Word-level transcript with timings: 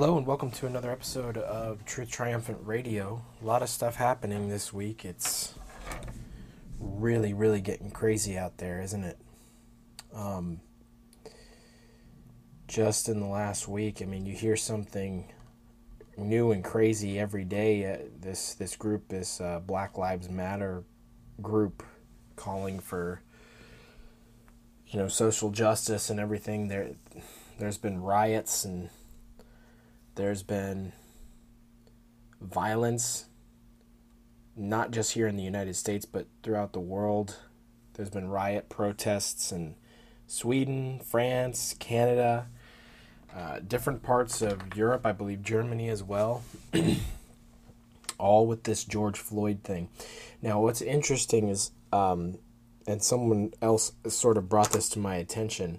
Hello 0.00 0.16
and 0.16 0.28
welcome 0.28 0.52
to 0.52 0.68
another 0.68 0.92
episode 0.92 1.36
of 1.36 1.84
Truth 1.84 2.08
Triumphant 2.08 2.58
Radio. 2.62 3.20
A 3.42 3.44
lot 3.44 3.62
of 3.62 3.68
stuff 3.68 3.96
happening 3.96 4.48
this 4.48 4.72
week. 4.72 5.04
It's 5.04 5.54
really, 6.78 7.34
really 7.34 7.60
getting 7.60 7.90
crazy 7.90 8.38
out 8.38 8.58
there, 8.58 8.80
isn't 8.80 9.02
it? 9.02 9.18
Um, 10.14 10.60
just 12.68 13.08
in 13.08 13.18
the 13.18 13.26
last 13.26 13.66
week, 13.66 14.00
I 14.00 14.04
mean, 14.04 14.24
you 14.24 14.34
hear 14.36 14.54
something 14.54 15.32
new 16.16 16.52
and 16.52 16.62
crazy 16.62 17.18
every 17.18 17.42
day. 17.42 17.92
Uh, 17.92 17.96
this 18.20 18.54
this 18.54 18.76
group, 18.76 19.08
this 19.08 19.40
uh, 19.40 19.58
Black 19.58 19.98
Lives 19.98 20.28
Matter 20.28 20.84
group, 21.42 21.82
calling 22.36 22.78
for 22.78 23.20
you 24.86 25.00
know 25.00 25.08
social 25.08 25.50
justice 25.50 26.08
and 26.08 26.20
everything. 26.20 26.68
There, 26.68 26.92
there's 27.58 27.78
been 27.78 28.00
riots 28.00 28.64
and 28.64 28.90
there's 30.18 30.42
been 30.42 30.92
violence, 32.40 33.26
not 34.56 34.90
just 34.90 35.12
here 35.12 35.28
in 35.28 35.36
the 35.36 35.44
United 35.44 35.76
States, 35.76 36.04
but 36.04 36.26
throughout 36.42 36.72
the 36.72 36.80
world. 36.80 37.36
There's 37.94 38.10
been 38.10 38.28
riot 38.28 38.68
protests 38.68 39.52
in 39.52 39.76
Sweden, 40.26 40.98
France, 40.98 41.76
Canada, 41.78 42.48
uh, 43.32 43.60
different 43.60 44.02
parts 44.02 44.42
of 44.42 44.76
Europe, 44.76 45.06
I 45.06 45.12
believe 45.12 45.44
Germany 45.44 45.88
as 45.88 46.02
well, 46.02 46.42
all 48.18 48.44
with 48.48 48.64
this 48.64 48.82
George 48.82 49.20
Floyd 49.20 49.60
thing. 49.62 49.88
Now, 50.42 50.60
what's 50.60 50.82
interesting 50.82 51.48
is, 51.48 51.70
um, 51.92 52.38
and 52.88 53.00
someone 53.00 53.52
else 53.62 53.92
sort 54.08 54.36
of 54.36 54.48
brought 54.48 54.72
this 54.72 54.88
to 54.90 54.98
my 54.98 55.14
attention, 55.14 55.78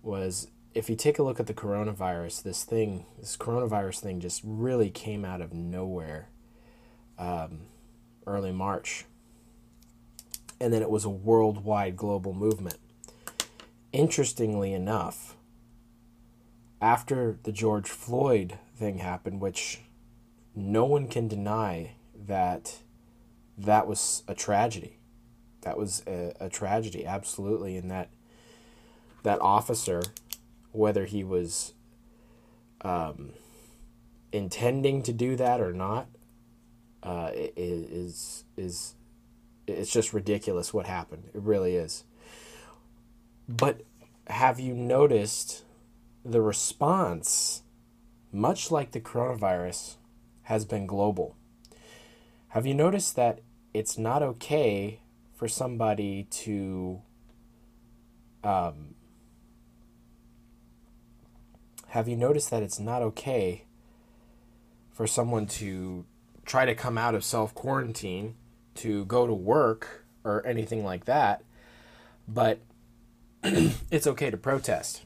was 0.00 0.46
if 0.74 0.88
you 0.88 0.96
take 0.96 1.18
a 1.18 1.22
look 1.22 1.38
at 1.38 1.46
the 1.46 1.54
coronavirus, 1.54 2.42
this 2.42 2.64
thing, 2.64 3.04
this 3.18 3.36
coronavirus 3.36 4.00
thing 4.00 4.20
just 4.20 4.40
really 4.44 4.90
came 4.90 5.24
out 5.24 5.40
of 5.40 5.52
nowhere 5.52 6.28
um, 7.18 7.62
early 8.26 8.52
March. 8.52 9.04
And 10.60 10.72
then 10.72 10.82
it 10.82 10.90
was 10.90 11.04
a 11.04 11.10
worldwide 11.10 11.96
global 11.96 12.32
movement. 12.32 12.78
Interestingly 13.92 14.72
enough, 14.72 15.36
after 16.80 17.38
the 17.42 17.52
George 17.52 17.88
Floyd 17.88 18.58
thing 18.76 18.98
happened, 18.98 19.40
which 19.40 19.80
no 20.54 20.84
one 20.84 21.08
can 21.08 21.28
deny 21.28 21.92
that 22.26 22.78
that 23.58 23.86
was 23.86 24.22
a 24.26 24.34
tragedy. 24.34 24.98
That 25.62 25.76
was 25.76 26.02
a, 26.06 26.32
a 26.40 26.48
tragedy, 26.48 27.06
absolutely, 27.06 27.76
and 27.76 27.90
that 27.90 28.10
that 29.22 29.40
officer 29.40 30.02
whether 30.72 31.04
he 31.04 31.22
was 31.22 31.74
um, 32.82 33.32
intending 34.32 35.02
to 35.02 35.12
do 35.12 35.36
that 35.36 35.60
or 35.60 35.72
not 35.72 36.08
uh, 37.02 37.30
is 37.34 38.44
is 38.56 38.94
it's 39.66 39.92
just 39.92 40.12
ridiculous 40.12 40.74
what 40.74 40.86
happened. 40.86 41.24
It 41.34 41.40
really 41.42 41.76
is. 41.76 42.04
But 43.48 43.82
have 44.26 44.58
you 44.58 44.74
noticed 44.74 45.64
the 46.24 46.40
response, 46.40 47.62
much 48.32 48.70
like 48.70 48.92
the 48.92 49.00
coronavirus, 49.00 49.96
has 50.42 50.64
been 50.64 50.86
global? 50.86 51.36
Have 52.48 52.66
you 52.66 52.74
noticed 52.74 53.16
that 53.16 53.40
it's 53.72 53.96
not 53.96 54.22
okay 54.22 55.00
for 55.34 55.48
somebody 55.48 56.24
to 56.30 57.00
um, 58.44 58.94
have 61.92 62.08
you 62.08 62.16
noticed 62.16 62.50
that 62.50 62.62
it's 62.62 62.80
not 62.80 63.02
okay 63.02 63.64
for 64.92 65.06
someone 65.06 65.44
to 65.44 66.06
try 66.46 66.64
to 66.64 66.74
come 66.74 66.96
out 66.96 67.14
of 67.14 67.22
self 67.22 67.54
quarantine 67.54 68.34
to 68.76 69.04
go 69.04 69.26
to 69.26 69.34
work 69.34 70.06
or 70.24 70.44
anything 70.46 70.86
like 70.86 71.04
that, 71.04 71.44
but 72.26 72.60
it's 73.44 74.06
okay 74.06 74.30
to 74.30 74.38
protest? 74.38 75.02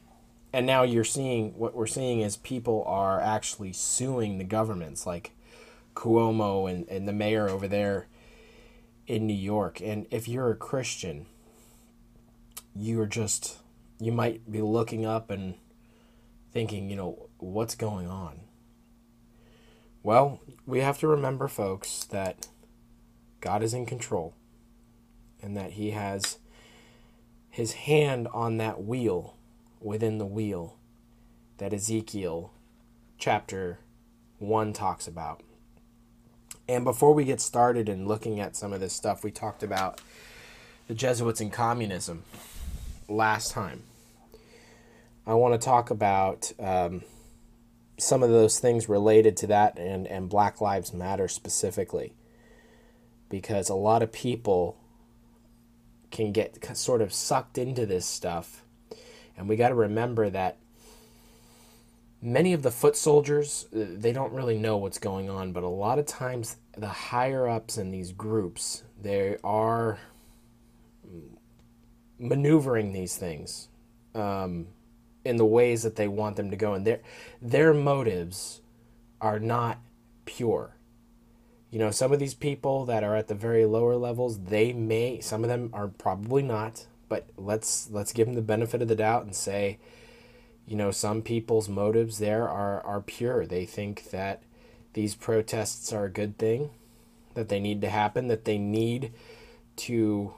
And 0.53 0.65
now 0.65 0.83
you're 0.83 1.03
seeing 1.03 1.57
what 1.57 1.75
we're 1.75 1.87
seeing 1.87 2.21
is 2.21 2.37
people 2.37 2.85
are 2.87 3.19
actually 3.19 3.73
suing 3.73 4.37
the 4.37 4.45
governments, 4.45 5.05
like 5.05 5.31
Cuomo 5.93 6.71
and, 6.71 6.87
and 6.87 7.05
the 7.05 7.11
mayor 7.11 7.49
over 7.49 7.67
there 7.67 8.07
in 9.07 9.27
New 9.27 9.33
York. 9.33 9.81
And 9.81 10.07
if 10.09 10.29
you're 10.29 10.51
a 10.51 10.55
Christian, 10.55 11.25
you're 12.73 13.05
just, 13.05 13.57
you 13.99 14.13
might 14.13 14.49
be 14.49 14.61
looking 14.61 15.05
up 15.05 15.29
and 15.29 15.55
thinking, 16.51 16.89
you 16.89 16.95
know, 16.95 17.29
what's 17.37 17.75
going 17.75 18.07
on? 18.07 18.41
Well, 20.03 20.39
we 20.65 20.79
have 20.79 20.99
to 20.99 21.07
remember, 21.07 21.47
folks, 21.47 22.05
that 22.05 22.47
God 23.41 23.61
is 23.61 23.73
in 23.73 23.85
control 23.85 24.33
and 25.41 25.55
that 25.57 25.71
He 25.71 25.91
has 25.91 26.37
His 27.49 27.73
hand 27.73 28.27
on 28.33 28.57
that 28.57 28.83
wheel 28.83 29.35
within 29.81 30.17
the 30.17 30.25
wheel 30.25 30.77
that 31.57 31.73
Ezekiel 31.73 32.51
chapter 33.17 33.79
1 34.39 34.73
talks 34.73 35.07
about. 35.07 35.41
And 36.69 36.83
before 36.83 37.13
we 37.13 37.23
get 37.23 37.39
started 37.41 37.87
in 37.87 38.07
looking 38.07 38.39
at 38.39 38.55
some 38.55 38.73
of 38.73 38.79
this 38.79 38.93
stuff, 38.93 39.23
we 39.23 39.31
talked 39.31 39.63
about 39.63 40.01
the 40.87 40.93
Jesuits 40.93 41.41
and 41.41 41.51
communism 41.51 42.23
last 43.07 43.51
time. 43.51 43.83
I 45.27 45.33
want 45.33 45.59
to 45.59 45.65
talk 45.65 45.91
about 45.91 46.53
um, 46.57 47.03
some 47.97 48.23
of 48.23 48.29
those 48.29 48.59
things 48.59 48.87
related 48.87 49.35
to 49.37 49.47
that 49.47 49.77
and, 49.77 50.07
and 50.07 50.29
Black 50.29 50.61
Lives 50.61 50.93
Matter 50.93 51.27
specifically. 51.27 52.13
Because 53.29 53.67
a 53.67 53.75
lot 53.75 54.01
of 54.01 54.13
people 54.13 54.77
can 56.11 56.31
get 56.31 56.65
sort 56.77 57.01
of 57.01 57.11
sucked 57.11 57.57
into 57.57 57.85
this 57.85 58.05
stuff. 58.05 58.63
And 59.35 59.49
we 59.49 59.57
got 59.57 59.69
to 59.69 59.75
remember 59.75 60.29
that 60.29 60.59
many 62.21 62.53
of 62.53 62.63
the 62.63 62.71
foot 62.71 62.95
soldiers, 62.95 63.67
uh, 63.75 63.83
they 63.89 64.13
don't 64.13 64.31
really 64.31 64.57
know 64.57 64.77
what's 64.77 64.97
going 64.97 65.29
on, 65.29 65.51
but 65.51 65.63
a 65.63 65.67
lot 65.67 65.99
of 65.99 66.05
times 66.05 66.55
the 66.77 66.87
higher 66.87 67.49
ups 67.49 67.77
in 67.77 67.91
these 67.91 68.13
groups, 68.13 68.83
they 68.97 69.35
are 69.43 69.99
maneuvering 72.17 72.93
these 72.93 73.17
things. 73.17 73.67
Um, 74.15 74.67
in 75.27 75.37
the 75.37 75.45
ways 75.45 75.83
that 75.83 75.95
they 75.95 76.07
want 76.07 76.35
them 76.35 76.49
to 76.49 76.55
go 76.55 76.73
and 76.73 76.85
their 76.85 77.01
their 77.41 77.73
motives 77.73 78.61
are 79.21 79.39
not 79.39 79.79
pure. 80.25 80.75
You 81.69 81.79
know 81.79 81.91
some 81.91 82.11
of 82.11 82.19
these 82.19 82.33
people 82.33 82.85
that 82.85 83.03
are 83.03 83.15
at 83.15 83.27
the 83.27 83.35
very 83.35 83.65
lower 83.65 83.95
levels 83.95 84.39
they 84.39 84.73
may 84.73 85.19
some 85.19 85.43
of 85.43 85.49
them 85.49 85.69
are 85.73 85.87
probably 85.87 86.41
not 86.41 86.87
but 87.09 87.27
let's 87.37 87.89
let's 87.91 88.13
give 88.13 88.27
them 88.27 88.35
the 88.35 88.41
benefit 88.41 88.81
of 88.81 88.87
the 88.87 88.95
doubt 88.95 89.25
and 89.25 89.35
say 89.35 89.77
you 90.65 90.75
know 90.75 90.91
some 90.91 91.21
people's 91.21 91.69
motives 91.69 92.19
there 92.19 92.47
are 92.47 92.81
are 92.85 93.01
pure. 93.01 93.45
They 93.45 93.65
think 93.65 94.11
that 94.11 94.43
these 94.93 95.15
protests 95.15 95.93
are 95.93 96.05
a 96.05 96.11
good 96.11 96.37
thing 96.37 96.71
that 97.33 97.49
they 97.49 97.59
need 97.59 97.81
to 97.81 97.89
happen 97.89 98.27
that 98.27 98.45
they 98.45 98.57
need 98.57 99.13
to 99.75 100.33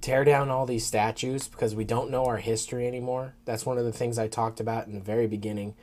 tear 0.00 0.24
down 0.24 0.50
all 0.50 0.66
these 0.66 0.86
statues 0.86 1.48
because 1.48 1.74
we 1.74 1.84
don't 1.84 2.10
know 2.10 2.26
our 2.26 2.38
history 2.38 2.86
anymore. 2.86 3.34
That's 3.44 3.66
one 3.66 3.78
of 3.78 3.84
the 3.84 3.92
things 3.92 4.18
I 4.18 4.28
talked 4.28 4.60
about 4.60 4.86
in 4.86 4.94
the 4.94 5.00
very 5.00 5.26
beginning 5.26 5.74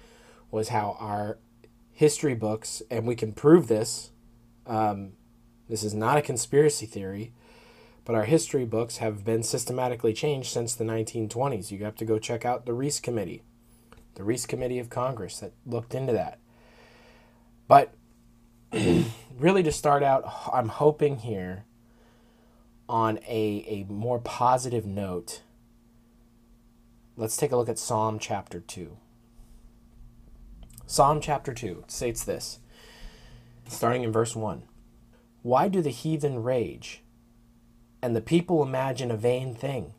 was 0.51 0.69
how 0.69 0.97
our 0.99 1.37
history 1.91 2.35
books, 2.35 2.81
and 2.89 3.07
we 3.07 3.15
can 3.15 3.33
prove 3.33 3.67
this. 3.67 4.11
Um, 4.67 5.13
this 5.69 5.83
is 5.83 5.93
not 5.93 6.17
a 6.17 6.21
conspiracy 6.21 6.85
theory, 6.85 7.33
but 8.05 8.15
our 8.15 8.25
history 8.25 8.65
books 8.65 8.97
have 8.97 9.23
been 9.23 9.43
systematically 9.43 10.13
changed 10.13 10.49
since 10.49 10.75
the 10.75 10.83
1920s. 10.83 11.71
You 11.71 11.83
have 11.85 11.95
to 11.95 12.05
go 12.05 12.19
check 12.19 12.45
out 12.45 12.65
the 12.65 12.73
Reece 12.73 12.99
Committee, 12.99 13.43
the 14.15 14.23
Reece 14.23 14.45
Committee 14.45 14.79
of 14.79 14.89
Congress 14.89 15.39
that 15.39 15.53
looked 15.65 15.95
into 15.95 16.13
that. 16.13 16.39
But 17.67 17.93
really, 19.37 19.63
to 19.63 19.71
start 19.71 20.03
out, 20.03 20.49
I'm 20.51 20.69
hoping 20.69 21.17
here 21.17 21.65
on 22.87 23.17
a, 23.27 23.65
a 23.67 23.91
more 23.91 24.19
positive 24.19 24.85
note, 24.85 25.41
let's 27.15 27.37
take 27.37 27.51
a 27.51 27.55
look 27.55 27.69
at 27.69 27.79
Psalm 27.79 28.19
chapter 28.19 28.59
2. 28.59 28.97
Psalm 30.85 31.21
chapter 31.21 31.53
2 31.53 31.85
states 31.87 32.23
this, 32.23 32.59
starting 33.67 34.03
in 34.03 34.11
verse 34.11 34.35
1 34.35 34.63
Why 35.41 35.67
do 35.67 35.81
the 35.81 35.89
heathen 35.89 36.43
rage, 36.43 37.01
and 38.01 38.15
the 38.15 38.21
people 38.21 38.61
imagine 38.61 39.09
a 39.11 39.17
vain 39.17 39.55
thing? 39.55 39.93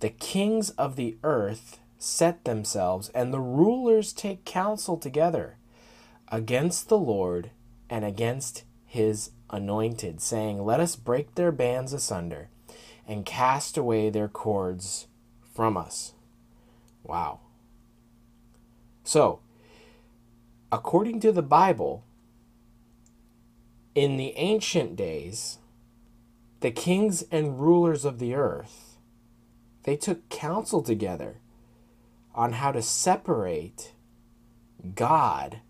The 0.00 0.10
kings 0.10 0.70
of 0.70 0.96
the 0.96 1.16
earth 1.22 1.80
set 1.98 2.44
themselves, 2.44 3.08
and 3.10 3.32
the 3.32 3.40
rulers 3.40 4.12
take 4.12 4.44
counsel 4.44 4.96
together 4.96 5.56
against 6.28 6.88
the 6.88 6.98
Lord 6.98 7.50
and 7.90 8.04
against 8.04 8.64
his 8.86 9.30
anointed, 9.50 10.20
saying, 10.20 10.64
Let 10.64 10.80
us 10.80 10.96
break 10.96 11.34
their 11.34 11.52
bands 11.52 11.92
asunder 11.92 12.48
and 13.06 13.26
cast 13.26 13.76
away 13.76 14.10
their 14.10 14.28
cords 14.28 15.06
from 15.54 15.76
us. 15.76 16.14
Wow. 17.02 17.40
So, 19.04 19.40
according 20.72 21.20
to 21.20 21.32
the 21.32 21.42
Bible, 21.42 22.04
in 23.94 24.16
the 24.16 24.32
ancient 24.36 24.96
days, 24.96 25.58
the 26.60 26.70
kings 26.70 27.22
and 27.30 27.60
rulers 27.60 28.04
of 28.04 28.18
the 28.18 28.34
earth, 28.34 28.96
they 29.84 29.96
took 29.96 30.28
counsel 30.30 30.82
together 30.82 31.36
on 32.34 32.54
how 32.54 32.72
to 32.72 32.82
separate 32.82 33.92
God 34.94 35.60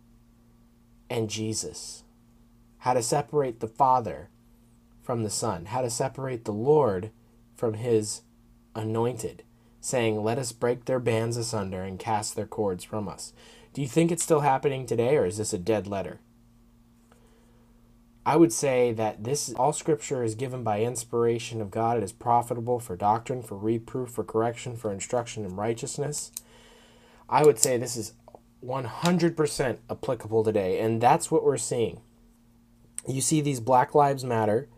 and 1.10 1.28
Jesus, 1.28 2.03
how 2.84 2.92
to 2.92 3.02
separate 3.02 3.60
the 3.60 3.66
Father 3.66 4.28
from 5.02 5.22
the 5.22 5.30
Son, 5.30 5.64
how 5.64 5.80
to 5.80 5.88
separate 5.88 6.44
the 6.44 6.52
Lord 6.52 7.10
from 7.56 7.72
his 7.72 8.20
anointed, 8.74 9.42
saying, 9.80 10.22
Let 10.22 10.38
us 10.38 10.52
break 10.52 10.84
their 10.84 10.98
bands 10.98 11.38
asunder 11.38 11.82
and 11.82 11.98
cast 11.98 12.36
their 12.36 12.44
cords 12.44 12.84
from 12.84 13.08
us. 13.08 13.32
Do 13.72 13.80
you 13.80 13.88
think 13.88 14.12
it's 14.12 14.22
still 14.22 14.40
happening 14.40 14.84
today, 14.84 15.16
or 15.16 15.24
is 15.24 15.38
this 15.38 15.54
a 15.54 15.58
dead 15.58 15.86
letter? 15.86 16.20
I 18.26 18.36
would 18.36 18.52
say 18.52 18.92
that 18.92 19.24
this 19.24 19.54
all 19.54 19.72
scripture 19.72 20.22
is 20.22 20.34
given 20.34 20.62
by 20.62 20.82
inspiration 20.82 21.62
of 21.62 21.70
God. 21.70 21.96
It 21.96 22.02
is 22.02 22.12
profitable 22.12 22.80
for 22.80 22.96
doctrine, 22.96 23.40
for 23.40 23.56
reproof, 23.56 24.10
for 24.10 24.24
correction, 24.24 24.76
for 24.76 24.92
instruction 24.92 25.46
in 25.46 25.56
righteousness. 25.56 26.32
I 27.30 27.44
would 27.44 27.58
say 27.58 27.78
this 27.78 27.96
is 27.96 28.12
100% 28.62 29.78
applicable 29.88 30.44
today, 30.44 30.80
and 30.80 31.00
that's 31.00 31.30
what 31.30 31.44
we're 31.44 31.56
seeing. 31.56 32.02
You 33.06 33.20
see 33.20 33.40
these 33.40 33.60
Black 33.60 33.94
Lives 33.94 34.24
Matter 34.24 34.68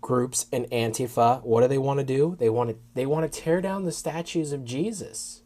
groups 0.00 0.46
and 0.52 0.66
Antifa, 0.70 1.42
what 1.44 1.62
do 1.62 1.68
they 1.68 1.78
want 1.78 1.98
to 1.98 2.04
do? 2.04 2.36
They 2.38 2.50
want 2.50 2.70
to 2.70 2.76
they 2.94 3.06
want 3.06 3.30
to 3.30 3.40
tear 3.40 3.60
down 3.60 3.84
the 3.84 3.92
statues 3.92 4.52
of 4.52 4.64
Jesus. 4.64 5.40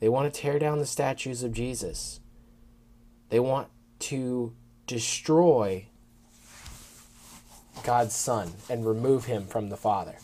They 0.00 0.08
want 0.08 0.32
to 0.32 0.40
tear 0.40 0.58
down 0.58 0.80
the 0.80 0.86
statues 0.86 1.44
of 1.44 1.52
Jesus. 1.52 2.18
They 3.28 3.38
want 3.38 3.68
to 4.00 4.52
destroy 4.88 5.86
God's 7.84 8.14
Son 8.14 8.52
and 8.68 8.84
remove 8.84 9.26
him 9.26 9.46
from 9.46 9.68
the 9.68 9.76
Father. 9.76 10.16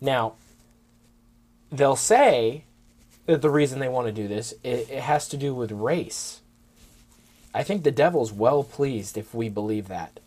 Now, 0.00 0.34
they'll 1.70 1.96
say 1.96 2.64
that 3.26 3.42
the 3.42 3.50
reason 3.50 3.78
they 3.78 3.88
want 3.88 4.06
to 4.06 4.12
do 4.12 4.26
this 4.26 4.54
it, 4.64 4.88
it 4.90 5.02
has 5.02 5.28
to 5.28 5.36
do 5.36 5.54
with 5.54 5.70
race. 5.70 6.40
I 7.52 7.62
think 7.62 7.82
the 7.82 7.90
devil's 7.90 8.32
well 8.32 8.62
pleased 8.62 9.18
if 9.18 9.34
we 9.34 9.48
believe 9.48 9.88
that. 9.88 10.20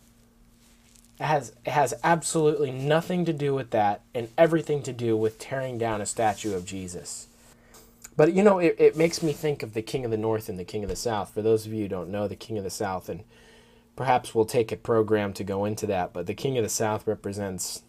It 1.18 1.24
has 1.24 1.52
it 1.64 1.70
has 1.70 1.94
absolutely 2.02 2.70
nothing 2.70 3.24
to 3.24 3.32
do 3.32 3.54
with 3.54 3.70
that 3.70 4.02
and 4.14 4.28
everything 4.36 4.82
to 4.82 4.92
do 4.92 5.16
with 5.16 5.38
tearing 5.38 5.78
down 5.78 6.00
a 6.00 6.06
statue 6.06 6.54
of 6.54 6.66
Jesus. 6.66 7.28
But 8.16 8.32
you 8.32 8.42
know, 8.42 8.58
it, 8.58 8.76
it 8.78 8.96
makes 8.96 9.22
me 9.22 9.32
think 9.32 9.62
of 9.62 9.74
the 9.74 9.82
King 9.82 10.04
of 10.04 10.10
the 10.10 10.16
North 10.16 10.48
and 10.48 10.58
the 10.58 10.64
King 10.64 10.82
of 10.82 10.90
the 10.90 10.96
South. 10.96 11.32
For 11.32 11.42
those 11.42 11.66
of 11.66 11.72
you 11.72 11.82
who 11.82 11.88
don't 11.88 12.10
know, 12.10 12.28
the 12.28 12.36
King 12.36 12.58
of 12.58 12.64
the 12.64 12.70
South, 12.70 13.08
and 13.08 13.24
perhaps 13.96 14.34
we'll 14.34 14.44
take 14.44 14.72
a 14.72 14.76
program 14.76 15.32
to 15.34 15.44
go 15.44 15.64
into 15.64 15.86
that, 15.86 16.12
but 16.12 16.26
the 16.26 16.34
King 16.34 16.58
of 16.58 16.64
the 16.64 16.70
South 16.70 17.06
represents 17.06 17.82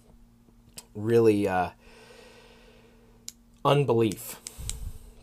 really 0.93 1.47
uh, 1.47 1.69
unbelief 3.63 4.39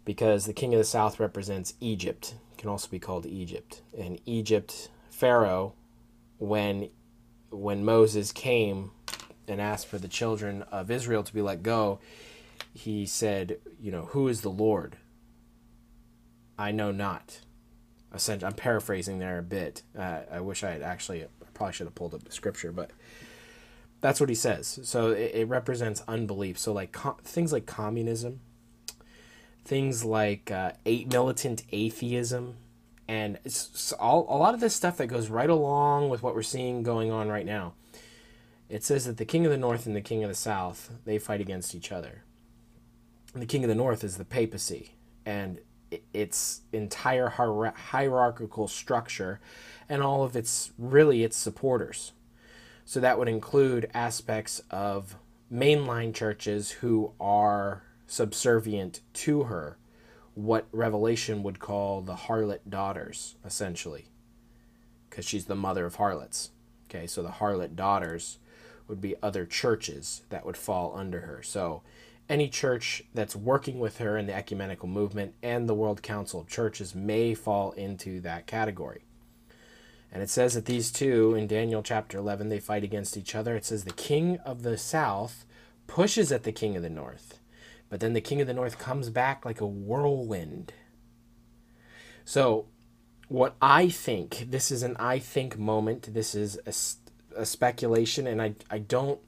because 0.05 0.47
the 0.47 0.53
King 0.53 0.75
of 0.75 0.79
the 0.79 0.85
South 0.85 1.19
represents 1.21 1.75
Egypt. 1.81 2.35
Can 2.63 2.71
also 2.71 2.89
be 2.89 3.01
called 3.01 3.27
Egypt. 3.27 3.83
And 3.99 4.21
Egypt, 4.25 4.89
Pharaoh, 5.11 5.75
when 6.39 6.91
when 7.51 7.85
Moses 7.85 8.31
came 8.31 8.93
and 9.49 9.61
asked 9.61 9.89
for 9.89 9.99
the 9.99 10.07
children 10.07 10.63
of 10.71 10.89
Israel 10.89 11.25
to 11.25 11.35
be 11.35 11.43
let 11.43 11.65
go, 11.65 11.99
he 12.73 13.05
said, 13.05 13.59
you 13.81 13.91
know, 13.91 14.05
who 14.05 14.29
is 14.29 14.43
the 14.43 14.49
Lord? 14.49 14.97
I 16.57 16.71
know 16.71 16.93
not. 16.93 17.41
I'm 18.29 18.53
paraphrasing 18.53 19.19
there 19.19 19.41
a 19.41 19.43
bit. 19.43 19.83
Uh, 19.99 20.21
I 20.31 20.41
wish 20.41 20.63
I 20.63 20.71
had 20.71 20.83
actually, 20.83 21.25
I 21.25 21.27
probably 21.55 21.73
should 21.73 21.89
have 21.89 21.97
pulled 21.97 22.15
up 22.15 22.23
the 22.23 22.31
scripture, 22.31 22.71
but 22.71 22.93
that's 24.01 24.21
what 24.21 24.29
he 24.29 24.37
says. 24.37 24.79
So 24.85 25.11
it, 25.11 25.33
it 25.35 25.49
represents 25.49 26.05
unbelief. 26.07 26.61
So 26.61 26.73
like 26.73 26.97
things 27.25 27.53
like 27.53 27.67
communism, 27.67 28.39
things 29.65 30.05
like 30.05 30.51
uh, 30.51 30.73
militant 30.85 31.63
atheism, 31.73 32.57
and 33.09 33.39
all, 33.99 34.27
a 34.29 34.37
lot 34.37 34.55
of 34.55 34.61
this 34.61 34.75
stuff 34.75 34.97
that 34.97 35.07
goes 35.07 35.29
right 35.29 35.51
along 35.51 36.09
with 36.09 36.23
what 36.23 36.35
we're 36.35 36.43
seeing 36.43 36.83
going 36.83 37.11
on 37.11 37.29
right 37.29 37.47
now. 37.47 37.75
It 38.69 38.85
says 38.85 39.05
that 39.05 39.19
the 39.19 39.25
king 39.25 39.45
of 39.45 39.51
the 39.51 39.59
north 39.59 39.87
and 39.87 39.95
the 39.95 40.01
king 40.01 40.23
of 40.23 40.31
the 40.31 40.35
south 40.35 40.91
they 41.05 41.19
fight 41.19 41.41
against 41.41 41.75
each 41.75 41.93
other. 41.93 42.23
The 43.35 43.47
king 43.47 43.65
of 43.65 43.69
the 43.69 43.75
north 43.75 44.03
is 44.03 44.17
the 44.17 44.25
papacy, 44.25 44.95
and 45.27 45.59
its 46.13 46.63
entire 46.73 47.29
hierarchical 47.29 48.69
structure, 48.69 49.41
and 49.89 50.03
all 50.03 50.25
of 50.25 50.37
its 50.37 50.73
really 50.79 51.23
its 51.23 51.37
supporters. 51.37 52.13
So 52.85 53.01
that 53.01 53.19
would 53.19 53.29
include 53.29 53.91
aspects 53.95 54.63
of 54.71 55.17
mainline 55.53 56.15
churches 56.15 56.71
who 56.71 57.13
are 57.21 57.83
subservient 58.13 59.01
to 59.15 59.45
her 59.45 59.79
what 60.35 60.67
Revelation 60.71 61.43
would 61.43 61.59
call 61.59 62.03
the 62.03 62.15
harlot 62.15 62.61
daughters, 62.69 63.37
essentially, 63.43 64.09
because 65.09 65.25
she's 65.25 65.47
the 65.47 65.55
mother 65.55 65.87
of 65.87 65.95
harlots. 65.95 66.51
Okay, 66.91 67.07
so 67.07 67.23
the 67.23 67.31
harlot 67.31 67.75
daughters 67.75 68.39
would 68.87 69.01
be 69.01 69.15
other 69.23 69.47
churches 69.47 70.23
that 70.29 70.45
would 70.45 70.59
fall 70.59 70.95
under 70.95 71.21
her. 71.21 71.43
So 71.43 71.81
any 72.29 72.49
church 72.49 73.03
that's 73.15 73.35
working 73.35 73.79
with 73.79 73.97
her 73.97 74.19
in 74.19 74.27
the 74.27 74.35
ecumenical 74.35 74.89
movement 74.89 75.33
and 75.43 75.67
the 75.67 75.75
World 75.75 76.03
Council 76.03 76.41
of 76.41 76.49
Churches 76.49 76.95
may 76.95 77.33
fall 77.33 77.73
into 77.73 78.21
that 78.21 78.47
category. 78.47 79.05
And 80.13 80.23
it 80.23 80.29
says 80.29 80.53
that 80.53 80.67
these 80.67 80.93
two, 80.93 81.35
in 81.35 81.47
Daniel 81.47 81.83
chapter 81.83 82.19
11, 82.19 82.51
they 82.51 82.61
fight 82.61 82.85
against 82.85 83.17
each 83.17 83.35
other. 83.35 83.57
It 83.57 83.65
says 83.65 83.85
the 83.85 83.93
king 83.93 84.37
of 84.45 84.65
the 84.65 84.77
south 84.77 85.47
pushes 85.87 86.31
at 86.31 86.43
the 86.43 86.53
king 86.53 86.77
of 86.77 86.83
the 86.83 86.91
north 86.91 87.39
but 87.93 88.01
then 88.01 88.15
the 88.15 88.23
king 88.23 88.41
of 88.41 88.47
the 88.47 88.55
north 88.55 88.79
comes 88.79 89.11
back 89.11 89.45
like 89.45 89.61
a 89.61 89.67
whirlwind. 89.67 90.73
So, 92.25 92.65
what 93.29 93.55
I 93.61 93.91
think, 93.91 94.47
this 94.49 94.71
is 94.71 94.83
an 94.83 94.97
I 94.99 95.19
think 95.19 95.59
moment. 95.59 96.15
This 96.15 96.35
is 96.35 96.59
a, 96.65 97.43
a 97.43 97.45
speculation, 97.45 98.27
and 98.27 98.41
I, 98.41 98.55
I 98.71 98.79
don't 98.79 99.21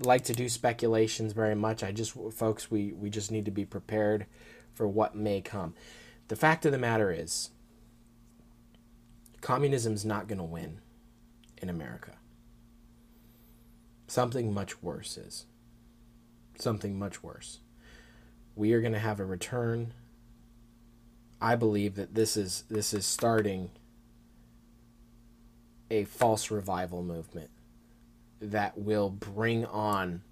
like 0.00 0.24
to 0.24 0.34
do 0.34 0.50
speculations 0.50 1.32
very 1.32 1.54
much. 1.54 1.82
I 1.82 1.92
just, 1.92 2.12
folks, 2.34 2.70
we, 2.70 2.92
we 2.92 3.08
just 3.08 3.30
need 3.30 3.46
to 3.46 3.50
be 3.50 3.64
prepared 3.64 4.26
for 4.74 4.86
what 4.86 5.16
may 5.16 5.40
come. 5.40 5.72
The 6.28 6.36
fact 6.36 6.66
of 6.66 6.72
the 6.72 6.78
matter 6.78 7.10
is, 7.10 7.48
communism's 9.40 10.04
not 10.04 10.28
going 10.28 10.36
to 10.36 10.44
win 10.44 10.82
in 11.56 11.70
America. 11.70 12.18
Something 14.08 14.52
much 14.52 14.82
worse 14.82 15.16
is. 15.16 15.46
Something 16.58 16.98
much 16.98 17.22
worse 17.22 17.60
we 18.54 18.72
are 18.72 18.80
going 18.80 18.92
to 18.92 18.98
have 18.98 19.20
a 19.20 19.24
return. 19.24 19.94
I 21.40 21.56
believe 21.56 21.94
that 21.94 22.14
this 22.14 22.36
is 22.36 22.64
this 22.68 22.92
is 22.92 23.06
starting 23.06 23.70
a 25.90 26.04
false 26.04 26.50
revival 26.50 27.02
movement 27.02 27.50
that 28.40 28.78
will 28.78 29.10
bring 29.10 29.64
on 29.66 30.22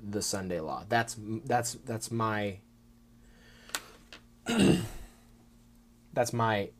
the 0.00 0.22
Sunday 0.22 0.60
law. 0.60 0.84
That's 0.88 1.16
that's 1.44 1.74
that's 1.84 2.10
my 2.10 2.58
that's 6.12 6.32
my 6.32 6.70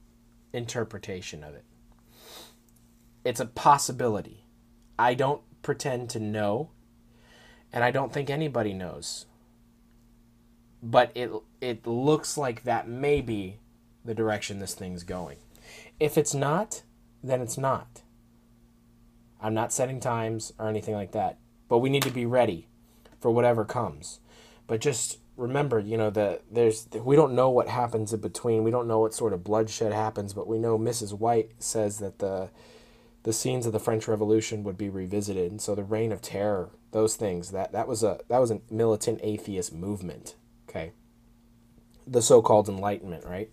interpretation 0.52 1.44
of 1.44 1.54
it. 1.54 1.64
It's 3.24 3.40
a 3.40 3.46
possibility. 3.46 4.44
I 4.98 5.14
don't 5.14 5.42
pretend 5.62 6.10
to 6.10 6.20
know, 6.20 6.70
and 7.72 7.84
I 7.84 7.90
don't 7.90 8.12
think 8.12 8.30
anybody 8.30 8.72
knows 8.72 9.26
but 10.82 11.12
it 11.14 11.30
it 11.60 11.86
looks 11.86 12.36
like 12.36 12.64
that 12.64 12.88
may 12.88 13.20
be 13.20 13.58
the 14.04 14.14
direction 14.14 14.58
this 14.58 14.74
thing's 14.74 15.04
going. 15.04 15.38
If 16.00 16.18
it's 16.18 16.34
not, 16.34 16.82
then 17.22 17.40
it's 17.40 17.56
not. 17.56 18.02
I'm 19.40 19.54
not 19.54 19.72
setting 19.72 20.00
times 20.00 20.52
or 20.58 20.68
anything 20.68 20.94
like 20.94 21.12
that, 21.12 21.38
but 21.68 21.78
we 21.78 21.90
need 21.90 22.02
to 22.02 22.10
be 22.10 22.26
ready 22.26 22.68
for 23.20 23.30
whatever 23.30 23.64
comes. 23.64 24.18
But 24.66 24.80
just 24.80 25.18
remember, 25.36 25.78
you 25.78 25.96
know, 25.96 26.10
that 26.10 26.42
there's 26.50 26.88
we 26.92 27.14
don't 27.14 27.34
know 27.34 27.50
what 27.50 27.68
happens 27.68 28.12
in 28.12 28.20
between. 28.20 28.64
We 28.64 28.70
don't 28.72 28.88
know 28.88 28.98
what 28.98 29.14
sort 29.14 29.32
of 29.32 29.44
bloodshed 29.44 29.92
happens, 29.92 30.32
but 30.34 30.48
we 30.48 30.58
know 30.58 30.78
Mrs. 30.78 31.16
White 31.16 31.52
says 31.58 31.98
that 31.98 32.18
the 32.18 32.50
the 33.22 33.32
scenes 33.32 33.66
of 33.66 33.72
the 33.72 33.78
French 33.78 34.08
Revolution 34.08 34.64
would 34.64 34.76
be 34.76 34.88
revisited. 34.88 35.52
And 35.52 35.60
so 35.60 35.76
the 35.76 35.84
reign 35.84 36.10
of 36.10 36.20
terror, 36.22 36.70
those 36.90 37.14
things, 37.14 37.52
that 37.52 37.70
that 37.70 37.86
was 37.86 38.02
a 38.02 38.18
that 38.28 38.40
was 38.40 38.50
a 38.50 38.60
militant 38.68 39.20
atheist 39.22 39.72
movement 39.72 40.34
Okay. 40.72 40.92
The 42.06 42.22
so 42.22 42.40
called 42.40 42.68
Enlightenment, 42.68 43.24
right? 43.26 43.50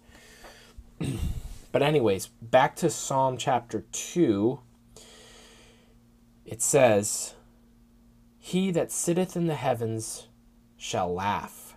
but, 1.72 1.84
anyways, 1.84 2.28
back 2.42 2.78
to 2.78 2.90
Psalm 2.90 3.36
chapter 3.36 3.86
2. 3.92 4.60
It 6.46 6.62
says, 6.62 7.34
He 8.38 8.72
that 8.72 8.92
sitteth 8.92 9.36
in 9.36 9.48
the 9.48 9.56
heavens 9.56 10.30
shall 10.78 11.14
laugh, 11.14 11.76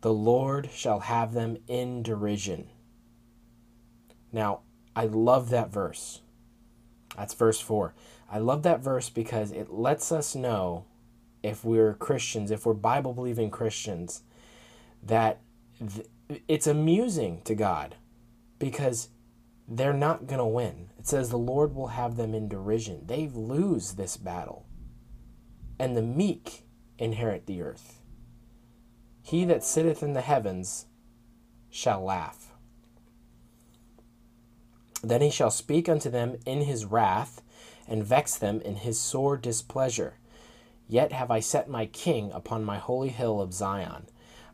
the 0.00 0.14
Lord 0.14 0.70
shall 0.72 1.00
have 1.00 1.34
them 1.34 1.58
in 1.68 2.02
derision. 2.02 2.68
Now, 4.32 4.60
I 4.96 5.04
love 5.04 5.50
that 5.50 5.70
verse. 5.70 6.22
That's 7.16 7.34
verse 7.34 7.60
4. 7.60 7.94
I 8.30 8.38
love 8.38 8.62
that 8.62 8.80
verse 8.80 9.10
because 9.10 9.52
it 9.52 9.70
lets 9.70 10.10
us 10.10 10.34
know 10.34 10.86
if 11.42 11.64
we're 11.64 11.92
Christians, 11.94 12.50
if 12.50 12.64
we're 12.64 12.72
Bible 12.72 13.12
believing 13.12 13.50
Christians, 13.50 14.22
that 15.06 15.40
th- 15.78 16.08
it's 16.48 16.66
amusing 16.66 17.42
to 17.44 17.54
God 17.54 17.96
because 18.58 19.08
they're 19.68 19.92
not 19.92 20.26
going 20.26 20.38
to 20.38 20.44
win. 20.44 20.88
It 20.98 21.06
says 21.06 21.30
the 21.30 21.36
Lord 21.36 21.74
will 21.74 21.88
have 21.88 22.16
them 22.16 22.34
in 22.34 22.48
derision. 22.48 23.06
They 23.06 23.28
lose 23.28 23.92
this 23.92 24.16
battle. 24.16 24.66
And 25.78 25.96
the 25.96 26.02
meek 26.02 26.64
inherit 26.98 27.46
the 27.46 27.62
earth. 27.62 28.00
He 29.22 29.44
that 29.46 29.64
sitteth 29.64 30.02
in 30.02 30.12
the 30.12 30.20
heavens 30.20 30.86
shall 31.70 32.04
laugh. 32.04 32.52
Then 35.02 35.20
he 35.20 35.30
shall 35.30 35.50
speak 35.50 35.88
unto 35.88 36.08
them 36.08 36.36
in 36.46 36.62
his 36.62 36.86
wrath, 36.86 37.42
and 37.86 38.04
vex 38.04 38.36
them 38.36 38.60
in 38.62 38.76
his 38.76 38.98
sore 38.98 39.36
displeasure. 39.36 40.14
Yet 40.88 41.12
have 41.12 41.30
I 41.30 41.40
set 41.40 41.68
my 41.68 41.86
king 41.86 42.30
upon 42.32 42.64
my 42.64 42.78
holy 42.78 43.10
hill 43.10 43.40
of 43.40 43.52
Zion. 43.52 44.06